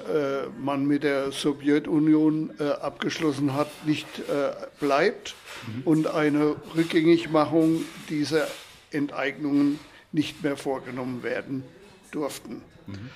man 0.59 0.85
mit 0.85 1.03
der 1.03 1.31
Sowjetunion 1.31 2.51
äh, 2.59 2.69
abgeschlossen 2.69 3.53
hat, 3.53 3.69
nicht 3.85 4.07
äh, 4.19 4.51
bleibt 4.79 5.35
mhm. 5.67 5.81
und 5.85 6.07
eine 6.07 6.55
Rückgängigmachung 6.75 7.83
dieser 8.09 8.47
Enteignungen 8.91 9.79
nicht 10.11 10.43
mehr 10.43 10.57
vorgenommen 10.57 11.23
werden 11.23 11.63
durften. 12.11 12.61
Mhm. 12.85 13.09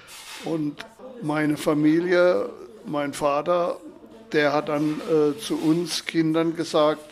Und 0.46 0.86
meine 1.22 1.58
Familie, 1.58 2.50
mein 2.86 3.13
Vater, 3.13 3.79
der 4.32 4.53
hat 4.53 4.70
dann 4.70 5.00
äh, 5.01 5.39
zu 5.39 5.58
uns 5.58 6.05
Kindern 6.05 6.55
gesagt, 6.55 7.03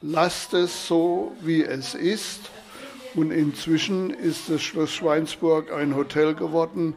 lasst 0.00 0.54
es 0.54 0.86
so, 0.86 1.36
wie 1.42 1.62
es 1.62 1.94
ist 1.94 2.50
und 3.14 3.30
inzwischen 3.30 4.10
ist 4.10 4.50
das 4.50 4.62
Schloss 4.62 4.92
Schweinsburg 4.92 5.72
ein 5.72 5.94
Hotel 5.94 6.34
geworden 6.34 6.94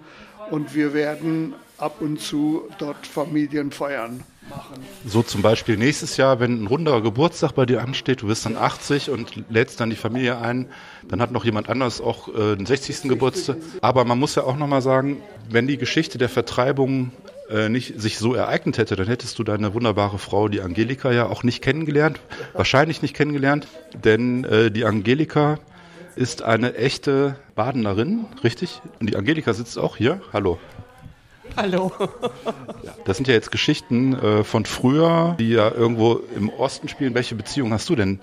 und 0.51 0.75
wir 0.75 0.93
werden 0.93 1.53
ab 1.77 1.97
und 2.01 2.19
zu 2.19 2.63
dort 2.79 3.05
Familienfeiern 3.05 4.23
machen. 4.49 4.75
So 5.05 5.21
zum 5.21 5.41
Beispiel 5.41 5.77
nächstes 5.77 6.17
Jahr, 6.17 6.39
wenn 6.39 6.63
ein 6.63 6.67
runder 6.67 7.01
Geburtstag 7.01 7.53
bei 7.53 7.65
dir 7.65 7.81
ansteht, 7.81 8.21
du 8.21 8.27
bist 8.27 8.45
dann 8.45 8.55
80 8.55 9.09
und 9.09 9.43
lädst 9.49 9.79
dann 9.79 9.89
die 9.89 9.95
Familie 9.95 10.39
ein, 10.39 10.67
dann 11.07 11.21
hat 11.21 11.31
noch 11.31 11.45
jemand 11.45 11.69
anders 11.69 12.01
auch 12.01 12.29
äh, 12.29 12.55
den 12.55 12.65
60. 12.65 13.03
Geburtstag. 13.03 13.57
Aber 13.81 14.05
man 14.05 14.17
muss 14.19 14.35
ja 14.35 14.43
auch 14.43 14.57
nochmal 14.57 14.81
sagen, 14.81 15.17
wenn 15.49 15.67
die 15.67 15.77
Geschichte 15.77 16.17
der 16.17 16.29
Vertreibung 16.29 17.11
äh, 17.49 17.69
nicht 17.69 17.99
sich 17.99 18.17
so 18.17 18.33
ereignet 18.33 18.77
hätte, 18.77 18.95
dann 18.95 19.07
hättest 19.07 19.37
du 19.39 19.43
deine 19.43 19.73
wunderbare 19.73 20.17
Frau, 20.17 20.47
die 20.47 20.61
Angelika, 20.61 21.11
ja 21.11 21.27
auch 21.27 21.43
nicht 21.43 21.61
kennengelernt. 21.61 22.19
Wahrscheinlich 22.53 23.01
nicht 23.01 23.15
kennengelernt, 23.15 23.67
denn 24.03 24.43
äh, 24.45 24.71
die 24.71 24.85
Angelika 24.85 25.59
ist 26.17 26.41
eine 26.41 26.75
echte 26.75 27.35
Badenerin, 27.55 28.25
richtig? 28.43 28.81
Und 28.99 29.09
die 29.09 29.15
Angelika 29.15 29.53
sitzt 29.53 29.77
auch 29.77 29.95
hier. 29.95 30.19
Hallo. 30.33 30.59
Hallo. 31.55 31.91
Das 33.05 33.17
sind 33.17 33.27
ja 33.27 33.33
jetzt 33.33 33.51
Geschichten 33.51 34.13
äh, 34.13 34.43
von 34.43 34.65
früher, 34.65 35.35
die 35.39 35.49
ja 35.49 35.71
irgendwo 35.71 36.15
im 36.35 36.49
Osten 36.49 36.87
spielen. 36.89 37.13
Welche 37.13 37.35
Beziehung 37.35 37.71
hast 37.71 37.87
du 37.89 37.95
denn 37.95 38.19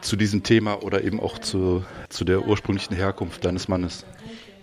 zu 0.00 0.16
diesem 0.16 0.42
Thema 0.42 0.82
oder 0.82 1.02
eben 1.02 1.20
auch 1.20 1.38
zu, 1.38 1.84
zu 2.08 2.24
der 2.24 2.46
ursprünglichen 2.46 2.94
Herkunft 2.94 3.44
deines 3.44 3.68
Mannes? 3.68 4.04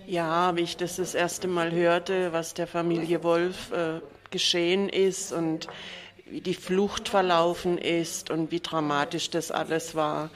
Ja, 0.06 0.56
wie 0.56 0.62
ich 0.62 0.78
das 0.78 0.98
das 0.98 1.16
erste 1.16 1.48
Mal 1.48 1.72
hörte, 1.72 2.34
was 2.34 2.54
der 2.54 2.68
Familie 2.68 3.24
Wolf 3.24 3.72
äh, 3.72 4.02
geschehen 4.30 4.90
ist 4.90 5.32
und 5.34 5.68
wie 6.30 6.42
die 6.42 6.54
Flucht 6.54 7.10
verlaufen 7.10 7.78
ist 7.78 8.30
und 8.30 8.52
wie 8.52 8.60
dramatisch 8.60 9.30
das 9.30 9.52
alles 9.52 9.96
war, 9.96 10.30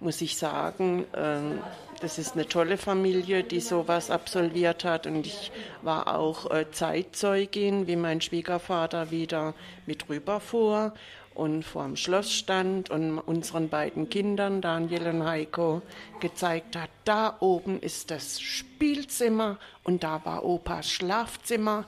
muss 0.00 0.20
ich 0.20 0.36
sagen, 0.36 1.06
ähm, 1.14 1.60
das 2.00 2.18
ist 2.18 2.34
eine 2.34 2.46
tolle 2.46 2.76
Familie, 2.76 3.42
die 3.42 3.60
sowas 3.60 4.10
absolviert 4.10 4.84
hat. 4.84 5.06
Und 5.06 5.26
ich 5.26 5.50
war 5.82 6.14
auch 6.14 6.50
äh, 6.50 6.70
Zeitzeugin, 6.70 7.86
wie 7.86 7.96
mein 7.96 8.20
Schwiegervater 8.20 9.10
wieder 9.10 9.54
mit 9.86 10.08
rüberfuhr 10.08 10.92
und 11.36 11.64
vor 11.64 11.84
dem 11.84 11.96
Schloss 11.96 12.32
stand 12.32 12.90
und 12.90 13.18
unseren 13.18 13.68
beiden 13.68 14.08
Kindern, 14.08 14.62
Daniel 14.62 15.08
und 15.08 15.24
Heiko, 15.24 15.82
gezeigt 16.18 16.76
hat, 16.76 16.88
da 17.04 17.36
oben 17.40 17.78
ist 17.80 18.10
das 18.10 18.40
Spielzimmer 18.40 19.58
und 19.84 20.02
da 20.02 20.24
war 20.24 20.44
Opas 20.44 20.90
Schlafzimmer. 20.90 21.84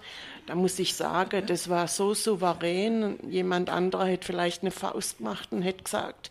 Da 0.46 0.54
muss 0.54 0.78
ich 0.78 0.94
sagen, 0.94 1.46
das 1.46 1.68
war 1.68 1.88
so 1.88 2.14
souverän. 2.14 3.18
Jemand 3.30 3.70
anderer 3.70 4.06
hätte 4.06 4.26
vielleicht 4.26 4.62
eine 4.62 4.70
Faust 4.70 5.18
gemacht 5.18 5.48
und 5.50 5.62
hätte 5.62 5.84
gesagt, 5.84 6.30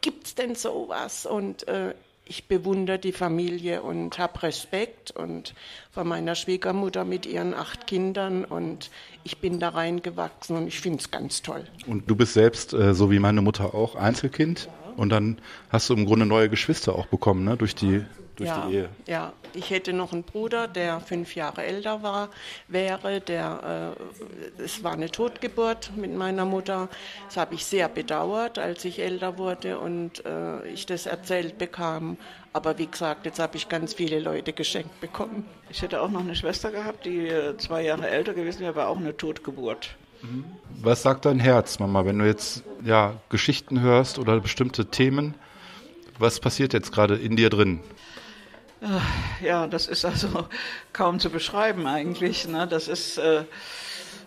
gibt's 0.00 0.34
denn 0.34 0.54
sowas? 0.54 1.26
Und 1.26 1.66
äh, 1.68 1.94
ich 2.28 2.46
bewundere 2.46 2.98
die 2.98 3.12
Familie 3.12 3.82
und 3.82 4.18
habe 4.18 4.42
Respekt 4.42 5.10
und 5.10 5.54
von 5.90 6.06
meiner 6.06 6.34
Schwiegermutter 6.34 7.04
mit 7.04 7.26
ihren 7.26 7.54
acht 7.54 7.86
Kindern 7.86 8.44
und 8.44 8.90
ich 9.24 9.38
bin 9.38 9.58
da 9.58 9.70
reingewachsen 9.70 10.56
und 10.56 10.68
ich 10.68 10.80
finde 10.80 10.98
es 10.98 11.10
ganz 11.10 11.42
toll. 11.42 11.64
Und 11.86 12.08
du 12.08 12.16
bist 12.16 12.34
selbst, 12.34 12.74
äh, 12.74 12.94
so 12.94 13.10
wie 13.10 13.18
meine 13.18 13.40
Mutter 13.40 13.74
auch, 13.74 13.94
Einzelkind 13.94 14.68
und 14.98 15.10
dann 15.10 15.38
hast 15.70 15.88
du 15.88 15.94
im 15.94 16.06
Grunde 16.06 16.26
neue 16.26 16.48
Geschwister 16.48 16.94
auch 16.94 17.06
bekommen, 17.06 17.44
ne? 17.44 17.56
durch 17.56 17.74
die 17.74 18.04
durch 18.38 18.50
ja, 18.50 18.66
die 18.66 18.74
Ehe. 18.74 18.88
Ja, 19.06 19.32
ich 19.52 19.70
hätte 19.70 19.92
noch 19.92 20.12
einen 20.12 20.22
Bruder, 20.22 20.68
der 20.68 21.00
fünf 21.00 21.34
Jahre 21.34 21.64
älter 21.64 22.02
war, 22.04 22.28
wäre. 22.68 23.20
Der, 23.20 23.96
äh, 24.58 24.62
es 24.62 24.84
war 24.84 24.92
eine 24.92 25.10
Totgeburt 25.10 25.90
mit 25.96 26.14
meiner 26.14 26.44
Mutter. 26.44 26.88
Das 27.26 27.36
habe 27.36 27.54
ich 27.56 27.66
sehr 27.66 27.88
bedauert, 27.88 28.58
als 28.58 28.84
ich 28.84 29.00
älter 29.00 29.38
wurde 29.38 29.80
und 29.80 30.24
äh, 30.24 30.68
ich 30.68 30.86
das 30.86 31.06
erzählt 31.06 31.58
bekam. 31.58 32.16
Aber 32.52 32.78
wie 32.78 32.86
gesagt, 32.86 33.26
jetzt 33.26 33.40
habe 33.40 33.56
ich 33.56 33.68
ganz 33.68 33.94
viele 33.94 34.20
Leute 34.20 34.52
geschenkt 34.52 35.00
bekommen. 35.00 35.44
Ich 35.68 35.82
hätte 35.82 36.00
auch 36.00 36.10
noch 36.10 36.20
eine 36.20 36.36
Schwester 36.36 36.70
gehabt, 36.70 37.06
die 37.06 37.26
äh, 37.26 37.56
zwei 37.56 37.82
Jahre 37.82 38.08
älter 38.08 38.34
gewesen 38.34 38.60
wäre, 38.60 38.70
aber 38.70 38.88
auch 38.88 38.98
eine 38.98 39.16
Totgeburt. 39.16 39.96
Was 40.80 41.02
sagt 41.02 41.24
dein 41.24 41.38
Herz, 41.38 41.78
Mama, 41.78 42.04
wenn 42.04 42.18
du 42.18 42.26
jetzt 42.26 42.62
ja, 42.84 43.14
Geschichten 43.28 43.80
hörst 43.80 44.18
oder 44.18 44.40
bestimmte 44.40 44.86
Themen? 44.86 45.34
Was 46.18 46.40
passiert 46.40 46.72
jetzt 46.72 46.92
gerade 46.92 47.16
in 47.16 47.36
dir 47.36 47.50
drin? 47.50 47.80
Ja, 49.42 49.66
das 49.66 49.86
ist 49.86 50.04
also 50.04 50.48
kaum 50.92 51.18
zu 51.18 51.30
beschreiben 51.30 51.86
eigentlich. 51.86 52.46
Ne? 52.46 52.66
Das 52.68 52.88
ist, 52.88 53.18
äh, 53.18 53.44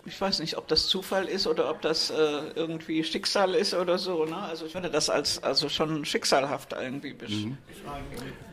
ich 0.04 0.20
weiß 0.20 0.40
nicht, 0.40 0.58
ob 0.58 0.68
das 0.68 0.88
Zufall 0.88 1.26
ist 1.26 1.46
oder 1.46 1.70
ob 1.70 1.80
das 1.80 2.10
äh, 2.10 2.14
irgendwie 2.54 3.02
Schicksal 3.04 3.54
ist 3.54 3.74
oder 3.74 3.98
so. 3.98 4.24
Ne? 4.24 4.36
Also 4.36 4.66
ich 4.66 4.74
würde 4.74 4.90
das 4.90 5.08
als 5.08 5.42
also 5.42 5.68
schon 5.68 6.04
schicksalhaft 6.04 6.74
irgendwie 6.74 7.14
beschreiben. 7.14 7.58
Mhm. 7.70 8.51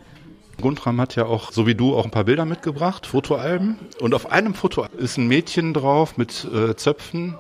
Guntram 0.62 1.00
hat 1.00 1.16
ja 1.16 1.26
auch, 1.26 1.52
so 1.52 1.68
wie 1.68 1.76
du, 1.76 1.96
auch 1.96 2.06
ein 2.06 2.12
paar 2.12 2.26
Bilder 2.26 2.46
mitgebracht, 2.46 3.06
Fotoalben. 3.06 3.78
Und 4.00 4.14
auf 4.14 4.32
einem 4.32 4.54
Foto 4.54 4.86
ist 4.98 5.18
ein 5.18 5.28
Mädchen 5.28 5.74
drauf 5.74 6.18
mit 6.18 6.46
äh, 6.46 6.76
Zöpfen, 6.76 7.38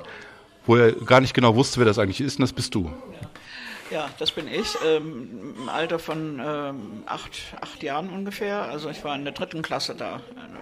wo 0.65 0.75
er 0.75 0.91
gar 0.91 1.21
nicht 1.21 1.33
genau 1.33 1.55
wusste, 1.55 1.79
wer 1.79 1.85
das 1.85 1.99
eigentlich 1.99 2.21
ist, 2.21 2.37
und 2.37 2.41
das 2.41 2.53
bist 2.53 2.75
du. 2.75 2.91
Ja. 3.91 4.09
Das 4.19 4.31
bin 4.31 4.47
ich. 4.47 4.77
Ähm, 4.85 5.55
Im 5.57 5.69
Alter 5.69 5.97
von 5.97 6.39
ähm, 6.43 7.03
acht, 7.07 7.31
acht 7.59 7.81
Jahren 7.81 8.09
ungefähr. 8.09 8.61
Also 8.63 8.89
ich 8.89 9.03
war 9.03 9.15
in 9.15 9.23
der 9.23 9.33
dritten 9.33 9.61
Klasse 9.61 9.95
da. 9.95 10.21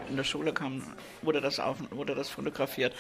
In 0.10 0.16
der 0.16 0.24
Schule 0.24 0.54
kam, 0.54 0.82
wurde 1.22 1.42
das 1.42 1.60
auf, 1.60 1.76
wurde 1.92 2.16
das 2.16 2.30
fotografiert. 2.30 2.94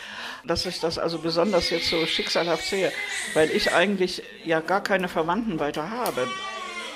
Dass 0.43 0.65
ich 0.65 0.81
das 0.81 0.97
also 0.97 1.19
besonders 1.19 1.69
jetzt 1.69 1.89
so 1.89 2.05
schicksalhaft 2.05 2.65
sehe, 2.65 2.91
weil 3.35 3.49
ich 3.51 3.71
eigentlich 3.71 4.21
ja 4.43 4.59
gar 4.59 4.81
keine 4.81 5.07
Verwandten 5.07 5.59
weiter 5.59 5.89
habe 5.89 6.27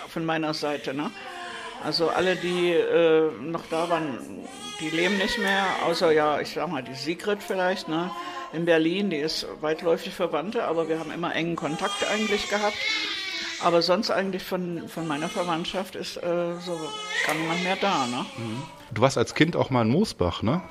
von 0.10 0.26
meiner 0.26 0.54
Seite. 0.54 0.94
Ne? 0.94 1.10
Also 1.84 2.10
alle, 2.10 2.36
die 2.36 2.72
äh, 2.72 3.32
noch 3.42 3.64
da 3.70 3.90
waren, 3.90 4.20
die 4.80 4.90
leben 4.90 5.18
nicht 5.18 5.38
mehr, 5.40 5.66
außer 5.86 6.12
ja, 6.12 6.40
ich 6.40 6.54
sag 6.54 6.68
mal, 6.70 6.84
die 6.84 6.94
Sigrid 6.94 7.42
vielleicht, 7.42 7.88
ne? 7.88 8.12
In 8.54 8.66
Berlin, 8.66 9.10
die 9.10 9.18
ist 9.18 9.48
weitläufig 9.62 10.14
Verwandte, 10.14 10.66
aber 10.66 10.90
wir 10.90 11.00
haben 11.00 11.12
immer 11.12 11.34
engen 11.34 11.56
Kontakt 11.56 12.06
eigentlich 12.12 12.50
gehabt. 12.50 12.78
Aber 13.64 13.82
sonst 13.82 14.10
eigentlich 14.12 14.44
von, 14.44 14.88
von 14.90 15.08
meiner 15.08 15.30
Verwandtschaft 15.30 15.96
ist 15.96 16.18
äh, 16.18 16.54
so 16.60 16.80
gar 17.26 17.36
niemand 17.36 17.64
mehr 17.64 17.78
da, 17.80 18.08
ne? 18.08 18.26
Du 18.92 19.02
warst 19.02 19.18
als 19.18 19.36
Kind 19.36 19.56
auch 19.56 19.70
mal 19.70 19.84
in 19.84 19.90
Moosbach, 19.90 20.42
ne? 20.42 20.62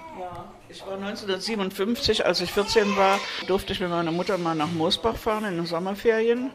Ich 0.68 0.86
war 0.86 0.94
1957, 0.94 2.24
als 2.26 2.40
ich 2.40 2.52
14 2.52 2.96
war, 2.96 3.18
durfte 3.48 3.72
ich 3.72 3.80
mit 3.80 3.90
meiner 3.90 4.12
Mutter 4.12 4.38
mal 4.38 4.54
nach 4.54 4.70
Moosbach 4.70 5.16
fahren 5.16 5.44
in 5.44 5.56
den 5.56 5.66
Sommerferien. 5.66 6.52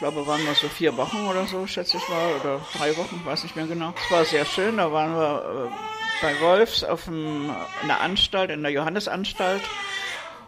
Ich 0.00 0.02
glaube, 0.02 0.26
waren 0.26 0.42
wir 0.46 0.54
so 0.54 0.66
vier 0.66 0.96
Wochen 0.96 1.26
oder 1.28 1.46
so, 1.46 1.66
schätze 1.66 1.98
ich 1.98 2.08
mal, 2.08 2.32
oder 2.40 2.60
drei 2.78 2.96
Wochen, 2.96 3.20
weiß 3.22 3.42
nicht 3.42 3.54
mehr 3.54 3.66
genau. 3.66 3.92
Es 4.02 4.10
war 4.10 4.24
sehr 4.24 4.46
schön, 4.46 4.78
da 4.78 4.90
waren 4.90 5.14
wir 5.14 5.68
äh, 5.68 6.22
bei 6.22 6.40
Wolfs 6.40 6.82
auf 6.82 7.04
dem, 7.04 7.50
in 7.82 7.88
der 7.88 8.00
Anstalt, 8.00 8.50
in 8.50 8.62
der 8.62 8.72
Johannesanstalt. 8.72 9.60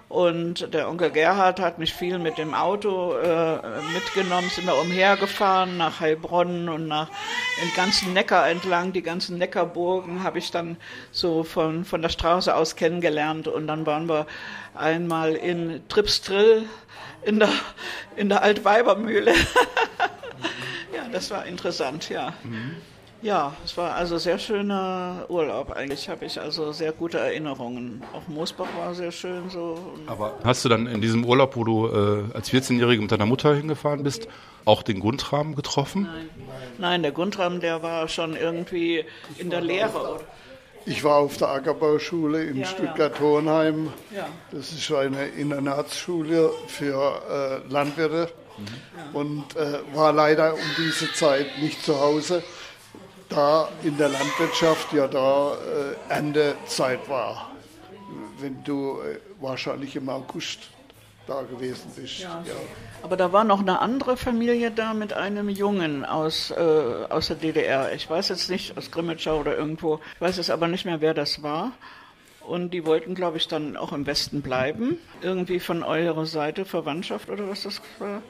Und 0.09 0.73
der 0.73 0.89
Onkel 0.89 1.11
Gerhard 1.11 1.61
hat 1.61 1.79
mich 1.79 1.93
viel 1.93 2.19
mit 2.19 2.39
dem 2.39 2.55
Auto 2.55 3.13
äh, 3.13 3.59
mitgenommen, 3.93 4.49
sind 4.49 4.67
wir 4.67 4.81
umhergefahren 4.81 5.77
nach 5.77 6.01
Heilbronn 6.01 6.71
und 6.71 6.89
nach 6.89 7.11
den 7.63 7.75
ganzen 7.75 8.15
Neckar 8.15 8.49
entlang, 8.49 8.95
die 8.95 9.03
ganzen 9.03 9.37
Neckarburgen 9.37 10.23
habe 10.25 10.39
ich 10.39 10.51
dann 10.51 10.79
so 11.11 11.45
von, 11.45 11.85
von 11.85 12.01
der 12.01 12.09
Straße 12.09 12.57
aus 12.57 12.75
kennengelernt. 12.77 13.49
Und 13.49 13.67
dann 13.67 13.85
waren 13.85 14.09
wir 14.09 14.27
einmal 14.75 15.35
in 15.35 15.87
Tripstrill 15.91 16.65
in 17.25 17.39
der, 17.39 17.51
in 18.17 18.29
der 18.29 18.43
Altweibermühle. 18.43 19.33
ja, 20.95 21.09
das 21.11 21.31
war 21.31 21.47
interessant, 21.47 22.09
ja. 22.09 22.33
Mhm. 22.43 22.77
Ja, 23.23 23.55
es 23.65 23.77
war 23.77 23.95
also 23.95 24.19
sehr 24.19 24.37
schöner 24.37 25.27
Urlaub. 25.29 25.71
Eigentlich 25.71 26.09
habe 26.09 26.25
ich 26.25 26.41
also 26.41 26.73
sehr 26.73 26.91
gute 26.91 27.19
Erinnerungen. 27.21 28.03
Auch 28.13 28.27
Moosbach 28.27 28.67
war 28.77 28.95
sehr 28.97 29.13
schön 29.13 29.49
so. 29.49 29.79
Aber 30.09 30.35
hast 30.43 30.65
du 30.65 30.69
dann 30.69 30.89
in 30.89 31.01
diesem 31.01 31.25
Urlaub, 31.25 31.55
wo 31.55 31.63
du 31.63 31.87
äh, 31.87 32.35
als 32.35 32.53
14-Jährige 32.53 33.01
mit 33.01 33.13
deiner 33.13 33.27
Mutter 33.27 33.55
hingefahren 33.55 34.03
bist, 34.03 34.27
auch 34.65 34.83
den 34.83 34.99
Gundram 34.99 35.55
getroffen? 35.55 36.09
Nein. 36.13 36.29
Nein, 36.79 37.03
der 37.03 37.13
Gundram, 37.13 37.61
der 37.61 37.81
war 37.85 38.09
schon 38.09 38.35
irgendwie 38.35 39.05
in 39.39 39.51
der 39.51 39.61
Lehre. 39.61 40.19
Ich 40.85 41.05
war 41.05 41.17
auf 41.17 41.37
der 41.37 41.49
Ackerbauschule 41.49 42.43
in 42.45 42.59
Ja, 42.59 42.67
Stuttgart-Hohenheim. 42.67 43.93
Ja. 44.11 44.27
Das 44.51 44.73
ist 44.73 44.91
eine 44.93 45.27
Internatsschule 45.29 46.51
für 46.67 47.63
äh, 47.67 47.73
Landwirte 47.73 48.33
und 49.13 49.45
äh, 49.57 49.79
war 49.95 50.13
leider 50.13 50.55
um 50.55 50.61
diese 50.77 51.13
Zeit 51.13 51.47
nicht 51.61 51.85
zu 51.85 51.99
Hause, 52.01 52.43
da 53.29 53.69
in 53.83 53.97
der 53.97 54.09
Landwirtschaft 54.09 54.93
ja 54.93 55.07
da 55.07 55.55
äh, 55.55 56.13
Erntezeit 56.13 57.09
war. 57.09 57.53
Wenn 58.39 58.63
du 58.65 59.01
äh, 59.01 59.19
wahrscheinlich 59.41 59.95
im 59.97 60.09
August 60.09 60.72
da 61.27 61.43
gewesen 61.43 61.91
bist. 61.95 62.21
Ja. 62.21 62.43
Aber 63.03 63.17
da 63.17 63.33
war 63.33 63.45
noch 63.45 63.61
eine 63.61 63.81
andere 63.81 64.17
Familie 64.17 64.71
da 64.71 64.95
mit 64.95 65.13
einem 65.13 65.49
Jungen 65.49 66.05
aus, 66.05 66.51
äh, 66.51 66.55
aus 67.09 67.29
der 67.29 67.37
DDR. 67.37 67.93
Ich 67.95 68.09
weiß 68.09 68.29
jetzt 68.29 68.51
nicht, 68.51 68.77
aus 68.77 68.91
Grimmitschau 68.91 69.41
oder 69.41 69.57
irgendwo. 69.57 70.01
Ich 70.15 70.21
weiß 70.21 70.37
jetzt 70.37 70.51
aber 70.51 70.69
nicht 70.69 70.85
mehr, 70.85 71.01
wer 71.01 71.15
das 71.15 71.43
war. 71.43 71.73
Und 72.47 72.71
die 72.71 72.85
wollten, 72.85 73.15
glaube 73.15 73.37
ich, 73.37 73.47
dann 73.47 73.77
auch 73.77 73.93
im 73.93 74.07
Westen 74.07 74.43
bleiben. 74.43 74.99
Irgendwie 75.21 75.61
von 75.61 75.83
eurer 75.83 76.27
Seite, 76.27 76.65
Verwandtschaft 76.65 77.31
oder 77.31 77.49
was 77.49 77.63
das 77.63 77.81
war. 77.99 78.23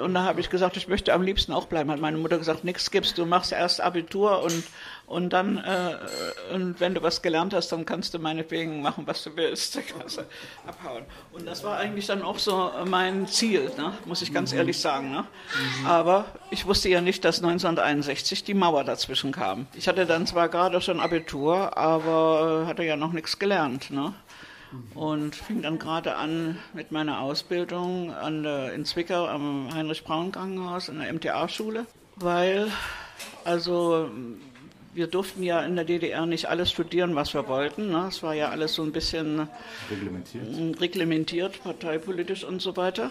Und 0.00 0.14
da 0.14 0.24
habe 0.24 0.40
ich 0.40 0.50
gesagt, 0.50 0.76
ich 0.76 0.88
möchte 0.88 1.12
am 1.12 1.22
liebsten 1.22 1.52
auch 1.52 1.66
bleiben. 1.66 1.90
Hat 1.90 2.00
meine 2.00 2.16
Mutter 2.16 2.38
gesagt, 2.38 2.64
nichts 2.64 2.90
gibst, 2.90 3.18
du 3.18 3.26
machst 3.26 3.52
erst 3.52 3.80
Abitur 3.80 4.42
und, 4.42 4.64
und 5.12 5.34
dann, 5.34 5.58
äh, 5.58 6.54
und 6.54 6.80
wenn 6.80 6.94
du 6.94 7.02
was 7.02 7.20
gelernt 7.20 7.52
hast, 7.52 7.70
dann 7.70 7.84
kannst 7.84 8.14
du 8.14 8.18
meinetwegen 8.18 8.80
machen, 8.80 9.06
was 9.06 9.22
du 9.22 9.36
willst. 9.36 9.76
Da 9.76 9.80
kannst 9.82 10.16
du 10.16 10.22
abhauen. 10.66 11.04
Und 11.32 11.46
das 11.46 11.62
war 11.64 11.76
eigentlich 11.76 12.06
dann 12.06 12.22
auch 12.22 12.38
so 12.38 12.70
mein 12.86 13.26
Ziel, 13.26 13.70
ne? 13.76 13.92
muss 14.06 14.22
ich 14.22 14.32
ganz 14.32 14.54
ehrlich 14.54 14.80
sagen. 14.80 15.10
Ne? 15.10 15.26
Aber 15.86 16.24
ich 16.50 16.64
wusste 16.64 16.88
ja 16.88 17.02
nicht, 17.02 17.26
dass 17.26 17.42
1961 17.42 18.44
die 18.44 18.54
Mauer 18.54 18.84
dazwischen 18.84 19.32
kam. 19.32 19.66
Ich 19.74 19.86
hatte 19.86 20.06
dann 20.06 20.26
zwar 20.26 20.48
gerade 20.48 20.80
schon 20.80 20.98
Abitur, 20.98 21.76
aber 21.76 22.64
hatte 22.66 22.82
ja 22.82 22.96
noch 22.96 23.12
nichts 23.12 23.38
gelernt. 23.38 23.90
Ne? 23.90 24.14
und 24.94 25.36
fing 25.36 25.60
dann 25.60 25.78
gerade 25.78 26.16
an 26.16 26.58
mit 26.72 26.92
meiner 26.92 27.20
Ausbildung 27.20 28.14
an 28.14 28.42
der, 28.42 28.72
in 28.72 28.86
Zwickau 28.86 29.26
am 29.26 29.68
Heinrich-Braun-Krankenhaus 29.74 30.88
in 30.88 30.98
der 30.98 31.12
MTA-Schule, 31.12 31.84
weil 32.16 32.72
also 33.44 34.08
wir 34.94 35.06
durften 35.06 35.42
ja 35.42 35.62
in 35.62 35.76
der 35.76 35.84
DDR 35.84 36.26
nicht 36.26 36.48
alles 36.48 36.70
studieren, 36.70 37.14
was 37.14 37.32
wir 37.34 37.48
wollten. 37.48 37.90
Ne? 37.90 38.06
Es 38.08 38.22
war 38.22 38.34
ja 38.34 38.50
alles 38.50 38.74
so 38.74 38.82
ein 38.82 38.92
bisschen 38.92 39.48
reglementiert, 39.90 40.80
reglementiert 40.80 41.62
parteipolitisch 41.62 42.44
und 42.44 42.60
so 42.60 42.76
weiter. 42.76 43.10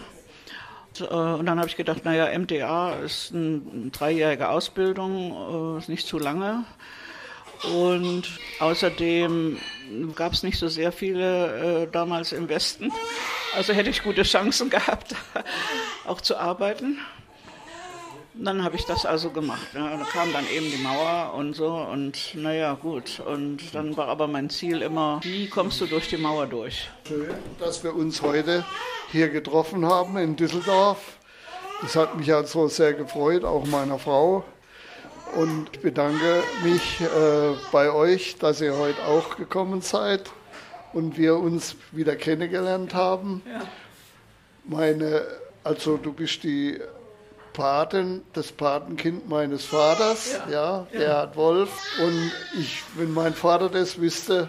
Und, 0.92 1.00
äh, 1.00 1.14
und 1.14 1.46
dann 1.46 1.58
habe 1.58 1.68
ich 1.68 1.76
gedacht, 1.76 2.04
naja, 2.04 2.36
MTA 2.38 2.94
ist 3.00 3.32
eine 3.34 3.90
dreijährige 3.90 4.48
Ausbildung, 4.48 5.76
äh, 5.76 5.78
ist 5.78 5.88
nicht 5.88 6.06
zu 6.06 6.18
lange. 6.18 6.64
Und 7.64 8.24
außerdem 8.58 9.58
gab 10.16 10.32
es 10.32 10.42
nicht 10.42 10.58
so 10.58 10.68
sehr 10.68 10.90
viele 10.90 11.84
äh, 11.84 11.88
damals 11.90 12.32
im 12.32 12.48
Westen. 12.48 12.90
Also 13.54 13.72
hätte 13.72 13.90
ich 13.90 14.02
gute 14.02 14.22
Chancen 14.22 14.68
gehabt, 14.68 15.14
auch 16.06 16.20
zu 16.20 16.36
arbeiten. 16.36 16.98
Und 18.34 18.46
dann 18.46 18.64
habe 18.64 18.76
ich 18.76 18.86
das 18.86 19.04
also 19.04 19.30
gemacht. 19.30 19.74
Ne? 19.74 19.80
Da 19.80 20.04
kam 20.04 20.32
dann 20.32 20.46
eben 20.48 20.70
die 20.70 20.82
Mauer 20.82 21.34
und 21.34 21.54
so 21.54 21.68
und 21.68 22.34
naja, 22.34 22.74
gut. 22.74 23.20
Und 23.20 23.74
dann 23.74 23.96
war 23.96 24.08
aber 24.08 24.26
mein 24.26 24.48
Ziel 24.48 24.80
immer, 24.80 25.20
wie 25.22 25.48
kommst 25.48 25.80
du 25.80 25.86
durch 25.86 26.08
die 26.08 26.16
Mauer 26.16 26.46
durch? 26.46 26.88
Schön, 27.06 27.28
dass 27.58 27.84
wir 27.84 27.94
uns 27.94 28.22
heute 28.22 28.64
hier 29.10 29.28
getroffen 29.28 29.84
haben 29.84 30.16
in 30.16 30.36
Düsseldorf. 30.36 31.18
Das 31.82 31.94
hat 31.94 32.16
mich 32.16 32.32
also 32.32 32.68
sehr 32.68 32.94
gefreut, 32.94 33.44
auch 33.44 33.66
meiner 33.66 33.98
Frau. 33.98 34.44
Und 35.34 35.68
ich 35.72 35.80
bedanke 35.80 36.42
mich 36.62 37.00
äh, 37.00 37.54
bei 37.70 37.90
euch, 37.90 38.36
dass 38.38 38.60
ihr 38.60 38.76
heute 38.76 39.04
auch 39.04 39.36
gekommen 39.36 39.82
seid 39.82 40.30
und 40.92 41.18
wir 41.18 41.36
uns 41.36 41.76
wieder 41.90 42.16
kennengelernt 42.16 42.94
haben. 42.94 43.42
Ja. 43.46 43.62
Meine, 44.64 45.22
also 45.64 45.96
du 45.96 46.12
bist 46.12 46.44
die 46.44 46.78
Paten, 47.52 48.22
das 48.32 48.52
Patenkind 48.52 49.28
meines 49.28 49.64
Vaters, 49.64 50.38
ja, 50.50 50.50
Ja. 50.50 50.86
Gerhard 50.92 51.36
Wolf. 51.36 51.70
Und 52.02 52.32
ich, 52.58 52.82
wenn 52.96 53.12
mein 53.12 53.34
Vater 53.34 53.68
das 53.68 54.00
wüsste, 54.00 54.48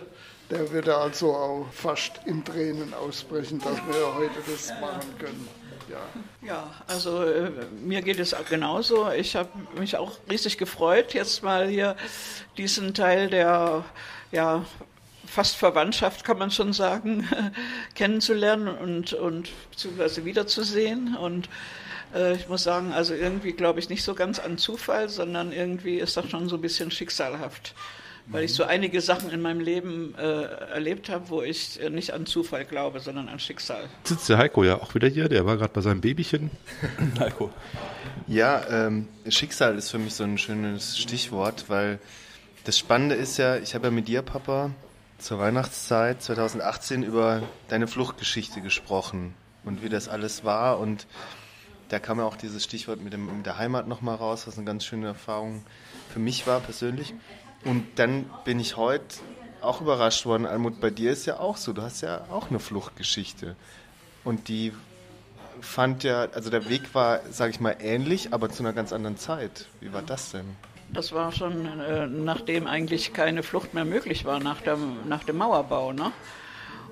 der 0.50 0.72
würde 0.72 0.96
also 0.96 1.34
auch 1.34 1.68
fast 1.72 2.22
in 2.26 2.44
Tränen 2.44 2.94
ausbrechen, 2.94 3.60
dass 3.60 3.76
wir 3.76 4.16
heute 4.16 4.40
das 4.50 4.70
machen 4.80 5.18
können. 5.18 5.48
Ja. 5.90 6.48
Ja, 6.48 6.72
also 6.88 7.24
äh, 7.24 7.52
mir 7.82 8.02
geht 8.02 8.20
es 8.20 8.34
auch 8.34 8.46
genauso. 8.46 9.12
Ich 9.12 9.36
habe 9.36 9.50
mich 9.78 9.98
auch 9.98 10.12
riesig 10.30 10.58
gefreut, 10.58 11.14
jetzt 11.14 11.44
mal 11.44 11.68
hier 11.68 11.96
diesen 12.58 12.94
Teil 12.94 13.30
der 13.30 13.84
ja, 14.32 14.66
fast 15.26 15.56
Verwandtschaft, 15.56 16.24
kann 16.24 16.38
man 16.38 16.52
schon 16.52 16.74
sagen, 16.74 17.28
kennenzulernen 17.96 18.68
und, 18.68 19.14
und 19.14 19.50
beziehungsweise 19.72 20.26
wiederzusehen. 20.26 21.16
Und 21.16 21.50
äh, 22.14 22.36
ich 22.36 22.48
muss 22.48 22.64
sagen, 22.64 22.94
also 22.94 23.14
irgendwie 23.14 23.54
glaube 23.54 23.80
ich 23.80 23.90
nicht 23.90 24.04
so 24.04 24.14
ganz 24.16 24.40
an 24.40 24.58
Zufall, 24.58 25.10
sondern 25.10 25.52
irgendwie 25.52 26.00
ist 26.00 26.18
das 26.18 26.30
schon 26.30 26.50
so 26.50 26.56
ein 26.56 26.62
bisschen 26.62 26.92
schicksalhaft. 26.92 27.74
Weil 28.28 28.46
ich 28.46 28.54
so 28.54 28.64
einige 28.64 29.02
Sachen 29.02 29.32
in 29.32 29.42
meinem 29.42 29.60
Leben 29.60 30.16
äh, 30.18 30.44
erlebt 30.44 31.10
habe, 31.10 31.30
wo 31.30 31.42
ich 31.42 31.82
äh, 31.82 31.90
nicht 31.90 32.14
an 32.14 32.26
Zufall 32.26 32.64
glaube, 32.64 33.02
sondern 33.02 33.28
an 33.28 33.38
Schicksal. 33.38 33.90
Sitzt 34.06 34.30
der 34.30 34.38
Heiko 34.38 34.64
ja 34.64 34.82
auch 34.82 34.96
wieder 34.96 35.10
hier, 35.10 35.28
der 35.28 35.46
war 35.46 35.58
gerade 35.58 35.74
bei 35.74 35.82
seinem 35.82 36.00
Babychen. 36.00 36.50
Heiko. 37.20 37.52
Ja, 38.28 38.66
ähm, 38.70 39.10
Schicksal 39.28 39.78
ist 39.78 39.90
für 39.90 39.98
mich 39.98 40.14
so 40.14 40.24
ein 40.24 40.38
schönes 40.38 40.98
Stichwort, 40.98 41.66
weil 41.68 42.00
das 42.64 42.80
Spannende 42.80 43.16
ist 43.16 43.38
ja, 43.38 43.58
ich 43.58 43.76
habe 43.76 43.88
ja 43.88 43.92
mit 43.92 44.08
dir, 44.08 44.22
Papa, 44.22 44.72
zur 45.18 45.40
Weihnachtszeit 45.40 46.22
2018 46.22 47.04
über 47.04 47.44
deine 47.68 47.88
Fluchtgeschichte 47.88 48.62
gesprochen 48.62 49.34
und 49.66 49.84
wie 49.84 49.90
das 49.90 50.08
alles 50.08 50.46
war 50.46 50.80
und 50.80 51.08
da 51.94 52.00
kam 52.00 52.18
ja 52.18 52.26
auch 52.26 52.38
dieses 52.38 52.64
Stichwort 52.64 53.02
mit, 53.02 53.14
dem, 53.14 53.38
mit 53.38 53.46
der 53.46 53.60
Heimat 53.60 53.88
nochmal 53.88 54.16
raus, 54.16 54.48
was 54.48 54.58
eine 54.58 54.66
ganz 54.66 54.84
schöne 54.84 55.06
Erfahrung 55.06 55.64
für 56.12 56.18
mich 56.18 56.48
war 56.48 56.60
persönlich. 56.60 57.14
Und 57.66 57.86
dann 57.98 58.26
bin 58.46 58.60
ich 58.60 58.78
heute 58.78 59.18
auch 59.62 59.80
überrascht 59.80 60.26
worden, 60.26 60.48
Almut, 60.48 60.82
bei 60.82 60.90
dir 60.90 61.12
ist 61.12 61.28
ja 61.28 61.40
auch 61.40 61.56
so, 61.56 61.72
du 61.72 61.84
hast 61.84 62.02
ja 62.02 62.26
auch 62.32 62.50
eine 62.50 62.60
Fluchtgeschichte 62.60 63.56
und 64.24 64.48
die 64.48 64.74
fand 65.62 66.04
ja, 66.04 66.28
also 66.34 66.50
der 66.50 66.68
Weg 66.68 66.96
war, 66.96 67.22
sage 67.30 67.52
ich 67.52 67.60
mal, 67.60 67.78
ähnlich, 67.80 68.34
aber 68.34 68.50
zu 68.50 68.64
einer 68.64 68.74
ganz 68.74 68.92
anderen 68.92 69.18
Zeit. 69.18 69.68
Wie 69.80 69.94
war 69.94 70.02
das 70.02 70.32
denn? 70.32 70.58
Das 70.92 71.12
war 71.12 71.32
schon, 71.32 71.80
äh, 71.80 72.08
nachdem 72.08 72.66
eigentlich 72.66 73.14
keine 73.14 73.44
Flucht 73.44 73.76
mehr 73.76 73.86
möglich 73.86 74.26
war, 74.26 74.40
nach, 74.40 74.62
der, 74.62 74.78
nach 75.08 75.24
dem 75.24 75.38
Mauerbau. 75.38 75.94
Ne? 75.94 76.12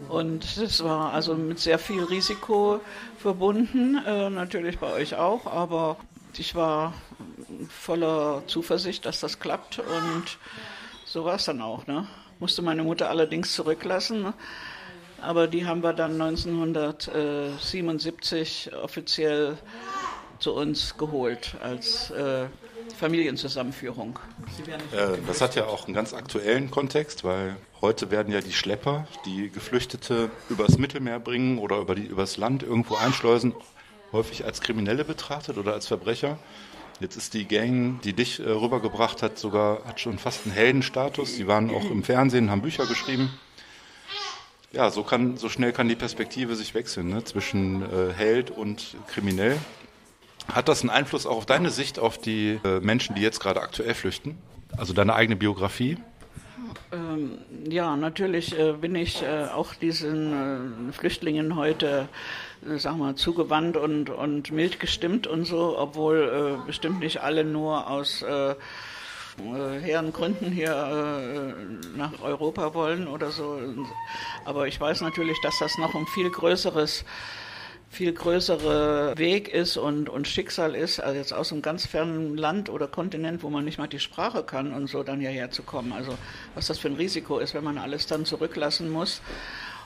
Und 0.10 0.58
das 0.58 0.84
war 0.84 1.14
also 1.14 1.36
mit 1.36 1.60
sehr 1.60 1.80
viel 1.80 2.04
Risiko 2.04 2.82
verbunden, 3.18 4.02
äh, 4.06 4.30
natürlich 4.30 4.80
bei 4.80 4.92
euch 4.92 5.16
auch, 5.16 5.46
aber 5.46 5.98
ich 6.38 6.56
war 6.56 6.94
voller 7.70 8.44
Zuversicht, 8.48 9.06
dass 9.06 9.20
das 9.20 9.40
klappt 9.40 9.80
und 9.80 10.38
so 11.06 11.26
war 11.26 11.36
es 11.36 11.46
dann 11.46 11.62
auch. 11.62 11.86
Ne? 11.88 12.08
Musste 12.40 12.62
meine 12.62 12.84
Mutter 12.84 13.10
allerdings 13.10 13.54
zurücklassen. 13.54 14.24
Ne? 14.24 14.34
Aber 15.22 15.48
die 15.48 15.66
haben 15.66 15.84
wir 15.84 15.94
dann 15.94 16.20
1977 16.20 18.72
offiziell 18.82 19.58
zu 20.40 20.54
uns 20.54 20.98
geholt 20.98 21.56
als 21.62 22.10
äh, 22.12 22.48
Familienzusammenführung. 23.02 24.20
Äh, 24.92 25.18
das 25.26 25.42
hat 25.42 25.56
ja 25.56 25.66
auch 25.66 25.86
einen 25.86 25.96
ganz 25.96 26.14
aktuellen 26.14 26.70
Kontext, 26.70 27.24
weil 27.24 27.58
heute 27.82 28.12
werden 28.12 28.32
ja 28.32 28.42
die 28.42 28.54
Schlepper, 28.54 29.08
die 29.26 29.50
Geflüchtete 29.50 30.30
übers 30.50 30.78
Mittelmeer 30.78 31.20
bringen 31.20 31.58
oder 31.58 31.80
über 31.80 31.96
die, 31.96 32.06
übers 32.06 32.38
Land 32.38 32.62
irgendwo 32.62 32.96
einschleusen, 32.96 33.56
häufig 34.12 34.46
als 34.46 34.62
Kriminelle 34.62 35.04
betrachtet 35.04 35.58
oder 35.58 35.74
als 35.74 35.88
Verbrecher. 35.88 36.38
Jetzt 37.00 37.16
ist 37.16 37.34
die 37.34 37.46
Gang, 37.48 38.00
die 38.02 38.14
dich 38.14 38.40
äh, 38.40 38.44
rübergebracht 38.44 39.24
hat, 39.24 39.40
sogar 39.40 39.84
hat 39.86 40.00
schon 40.00 40.20
fast 40.20 40.46
einen 40.46 40.54
Heldenstatus. 40.54 41.38
Die 41.38 41.48
waren 41.48 41.72
auch 41.72 41.90
im 41.90 42.04
Fernsehen, 42.04 42.52
haben 42.52 42.62
Bücher 42.62 42.86
geschrieben 42.86 43.32
ja, 44.74 44.90
so, 44.90 45.04
kann, 45.04 45.36
so 45.36 45.50
schnell 45.50 45.74
kann 45.74 45.90
die 45.90 45.98
Perspektive 45.98 46.56
sich 46.56 46.74
wechseln 46.74 47.10
ne? 47.10 47.24
zwischen 47.26 47.82
äh, 47.82 48.14
Held 48.14 48.52
und 48.52 48.96
kriminell. 49.08 49.58
Hat 50.54 50.68
das 50.68 50.82
einen 50.82 50.90
Einfluss 50.90 51.26
auch 51.26 51.38
auf 51.38 51.46
deine 51.46 51.70
Sicht 51.70 52.00
auf 52.00 52.18
die 52.18 52.60
äh, 52.64 52.80
Menschen, 52.80 53.16
die 53.16 53.22
jetzt 53.22 53.40
gerade 53.40 53.62
aktuell 53.62 53.94
flüchten? 53.94 54.38
Also 54.78 54.94
deine 54.94 55.16
eigene 55.16 55.36
Biografie? 55.36 55.98
Ähm, 56.92 57.38
ja, 57.70 57.96
natürlich 57.96 58.58
äh, 58.58 58.74
bin 58.74 58.96
ich 58.96 59.22
äh, 59.22 59.46
auch 59.46 59.74
diesen 59.76 60.90
äh, 60.90 60.94
Flüchtlingen 60.94 61.56
heute, 61.56 62.10
äh, 62.66 62.78
sag 62.78 62.98
mal, 62.98 63.16
zugewandt 63.16 63.78
und, 63.78 64.10
und 64.10 64.52
mild 64.52 64.80
gestimmt 64.80 65.26
und 65.26 65.46
so, 65.46 65.78
obwohl 65.78 66.62
bestimmt 66.66 67.00
nicht 67.00 67.22
alle 67.22 67.46
nur 67.46 67.90
aus 67.90 68.22
äh, 68.22 69.80
hehren 69.82 70.12
Gründen 70.12 70.52
hier 70.52 70.74
äh, 70.74 71.98
nach 71.98 72.22
Europa 72.22 72.74
wollen 72.74 73.08
oder 73.08 73.32
so. 73.32 73.60
Aber 74.46 74.68
ich 74.68 74.80
weiß 74.80 75.02
natürlich, 75.02 75.38
dass 75.42 75.58
das 75.60 75.78
noch 75.78 75.96
ein 75.96 76.06
viel 76.08 76.30
größeres 76.30 77.06
viel 77.92 78.14
größere 78.14 79.18
Weg 79.18 79.50
ist 79.50 79.78
und, 79.78 80.08
und 80.08 80.28
Schicksal 80.28 80.76
ist, 80.76 81.00
also 81.02 81.18
jetzt 81.18 81.34
aus 81.34 81.52
einem 81.52 81.62
ganz 81.62 81.86
fernen 81.86 82.38
Land 82.38 82.70
oder 82.70 82.88
Kontinent, 82.88 83.44
wo 83.44 83.50
man 83.50 83.66
nicht 83.66 83.78
mal 83.78 83.88
die 83.88 84.00
Sprache 84.00 84.44
kann 84.44 84.74
und 84.74 84.88
so 84.88 85.04
dann 85.04 85.20
hierher 85.20 85.52
zu 85.52 85.62
kommen. 85.64 85.92
Also 85.92 86.18
was 86.56 86.68
das 86.68 86.80
für 86.80 86.88
ein 86.88 86.96
Risiko 86.96 87.40
ist, 87.40 87.54
wenn 87.54 87.64
man 87.64 87.78
alles 87.78 88.08
dann 88.08 88.26
zurücklassen 88.26 88.90
muss 88.90 89.22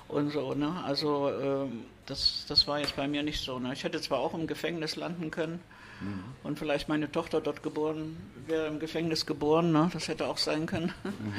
und 0.07 0.29
so. 0.29 0.53
Ne? 0.53 0.71
Also 0.85 1.29
äh, 1.29 1.67
das, 2.05 2.45
das 2.47 2.67
war 2.67 2.79
jetzt 2.79 2.95
bei 2.95 3.07
mir 3.07 3.23
nicht 3.23 3.43
so. 3.43 3.57
Ne? 3.57 3.73
Ich 3.73 3.83
hätte 3.83 3.99
zwar 3.99 4.19
auch 4.19 4.35
im 4.35 4.45
Gefängnis 4.45 4.95
landen 4.95 5.31
können, 5.31 5.59
Mhm. 6.01 6.23
Und 6.43 6.59
vielleicht 6.59 6.89
meine 6.89 7.11
Tochter 7.11 7.41
dort 7.41 7.63
geboren, 7.63 8.17
wäre 8.47 8.67
im 8.67 8.79
Gefängnis 8.79 9.25
geboren, 9.25 9.71
ne? 9.71 9.89
das 9.93 10.07
hätte 10.07 10.27
auch 10.27 10.37
sein 10.37 10.65
können. 10.65 10.93
Mhm. 11.03 11.33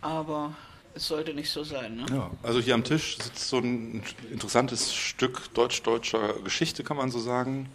Aber 0.00 0.54
es 0.94 1.08
sollte 1.08 1.34
nicht 1.34 1.50
so 1.50 1.64
sein. 1.64 1.96
Ne? 1.96 2.06
Ja, 2.10 2.30
also 2.42 2.60
hier 2.60 2.74
am 2.74 2.84
Tisch 2.84 3.18
sitzt 3.18 3.48
so 3.48 3.58
ein 3.58 4.02
interessantes 4.30 4.94
Stück 4.94 5.52
deutsch-deutscher 5.54 6.34
Geschichte, 6.44 6.84
kann 6.84 6.96
man 6.96 7.10
so 7.10 7.18
sagen. 7.18 7.68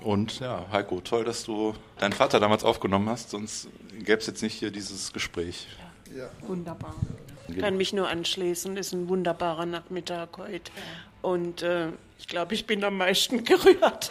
Und 0.00 0.40
ja, 0.40 0.66
Heiko, 0.70 1.00
toll, 1.00 1.24
dass 1.24 1.44
du 1.44 1.74
deinen 1.98 2.12
Vater 2.12 2.40
damals 2.40 2.64
aufgenommen 2.64 3.08
hast, 3.08 3.30
sonst 3.30 3.68
gäbe 3.98 4.18
es 4.18 4.26
jetzt 4.26 4.42
nicht 4.42 4.54
hier 4.54 4.70
dieses 4.70 5.12
Gespräch. 5.12 5.66
Ja. 6.16 6.30
Wunderbar. 6.46 6.94
Ich 7.48 7.58
kann 7.58 7.76
mich 7.76 7.92
nur 7.92 8.08
anschließen, 8.08 8.76
ist 8.76 8.92
ein 8.92 9.08
wunderbarer 9.08 9.66
Nachmittag 9.66 10.36
heute. 10.36 10.70
Und 11.22 11.62
äh, 11.62 11.88
ich 12.18 12.26
glaube, 12.26 12.54
ich 12.54 12.66
bin 12.66 12.82
am 12.84 12.96
meisten 12.96 13.44
gerührt. 13.44 14.10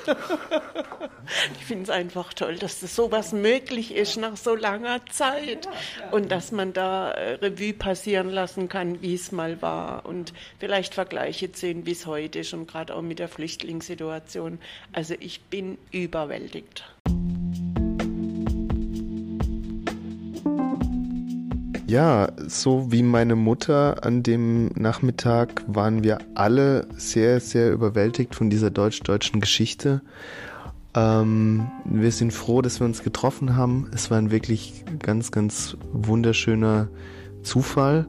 ich 1.59 1.65
finde 1.65 1.83
es 1.83 1.89
einfach 1.89 2.33
toll, 2.33 2.55
dass 2.55 2.79
das 2.79 2.95
sowas 2.95 3.33
möglich 3.33 3.93
ist 3.93 4.17
nach 4.17 4.37
so 4.37 4.55
langer 4.55 5.05
Zeit 5.07 5.67
und 6.11 6.31
dass 6.31 6.51
man 6.51 6.73
da 6.73 7.11
äh, 7.11 7.33
Revue 7.33 7.73
passieren 7.73 8.29
lassen 8.29 8.69
kann, 8.69 9.01
wie 9.01 9.13
es 9.13 9.31
mal 9.31 9.61
war 9.61 10.05
und 10.05 10.33
vielleicht 10.59 10.93
Vergleiche 10.93 11.51
ziehen, 11.51 11.85
wie 11.85 11.91
es 11.91 12.05
heute 12.05 12.39
ist 12.39 12.53
und 12.53 12.67
gerade 12.67 12.95
auch 12.95 13.01
mit 13.01 13.19
der 13.19 13.27
Flüchtlingssituation. 13.27 14.59
Also 14.93 15.15
ich 15.19 15.41
bin 15.41 15.77
überwältigt. 15.91 16.85
Ja, 21.87 22.27
so 22.47 22.91
wie 22.91 23.01
meine 23.01 23.37
Mutter 23.37 24.03
an 24.03 24.21
dem 24.21 24.71
Nachmittag 24.75 25.63
waren 25.67 26.03
wir 26.03 26.17
alle 26.35 26.85
sehr, 26.97 27.39
sehr 27.39 27.71
überwältigt 27.71 28.35
von 28.35 28.49
dieser 28.49 28.69
deutsch-deutschen 28.69 29.39
Geschichte. 29.39 30.01
Ähm, 30.93 31.71
wir 31.85 32.11
sind 32.11 32.33
froh, 32.33 32.61
dass 32.61 32.81
wir 32.81 32.85
uns 32.85 33.03
getroffen 33.03 33.55
haben. 33.55 33.89
Es 33.93 34.11
war 34.11 34.17
ein 34.17 34.31
wirklich 34.31 34.83
ganz, 34.99 35.31
ganz 35.31 35.77
wunderschöner 35.93 36.89
Zufall. 37.41 38.05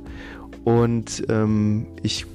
Und 0.65 1.23
ähm, 1.29 1.87
ich 2.03 2.27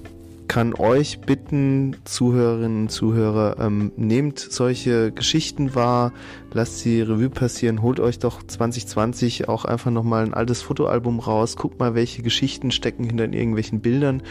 kann 0.47 0.73
euch 0.75 1.21
bitten, 1.21 1.95
Zuhörerinnen 2.03 2.83
und 2.83 2.89
Zuhörer, 2.89 3.57
ähm, 3.59 3.91
nehmt 3.95 4.39
solche 4.39 5.11
Geschichten 5.11 5.75
wahr, 5.75 6.11
lasst 6.51 6.79
sie 6.79 7.01
Revue 7.01 7.29
passieren, 7.29 7.81
holt 7.81 7.99
euch 7.99 8.19
doch 8.19 8.43
2020 8.43 9.47
auch 9.49 9.65
einfach 9.65 9.91
nochmal 9.91 10.23
ein 10.25 10.33
altes 10.33 10.61
Fotoalbum 10.61 11.19
raus, 11.19 11.55
guckt 11.55 11.79
mal, 11.79 11.95
welche 11.95 12.21
Geschichten 12.21 12.71
stecken 12.71 13.03
hinter 13.03 13.25
irgendwelchen 13.25 13.81
Bildern 13.81 14.21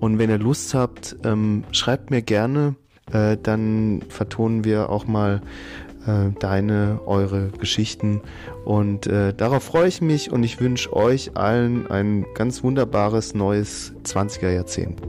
und 0.00 0.18
wenn 0.18 0.30
ihr 0.30 0.38
Lust 0.38 0.74
habt, 0.74 1.16
ähm, 1.24 1.64
schreibt 1.72 2.10
mir 2.10 2.22
gerne, 2.22 2.76
äh, 3.12 3.36
dann 3.42 4.02
vertonen 4.08 4.64
wir 4.64 4.90
auch 4.90 5.06
mal 5.06 5.42
äh, 6.06 6.30
deine, 6.38 7.00
eure 7.06 7.48
Geschichten 7.48 8.20
und 8.64 9.06
äh, 9.06 9.32
darauf 9.34 9.64
freue 9.64 9.88
ich 9.88 10.00
mich 10.00 10.30
und 10.30 10.42
ich 10.42 10.60
wünsche 10.60 10.94
euch 10.94 11.36
allen 11.36 11.90
ein 11.90 12.26
ganz 12.34 12.62
wunderbares 12.62 13.34
neues 13.34 13.94
20er 14.04 14.50
Jahrzehnt. 14.50 15.00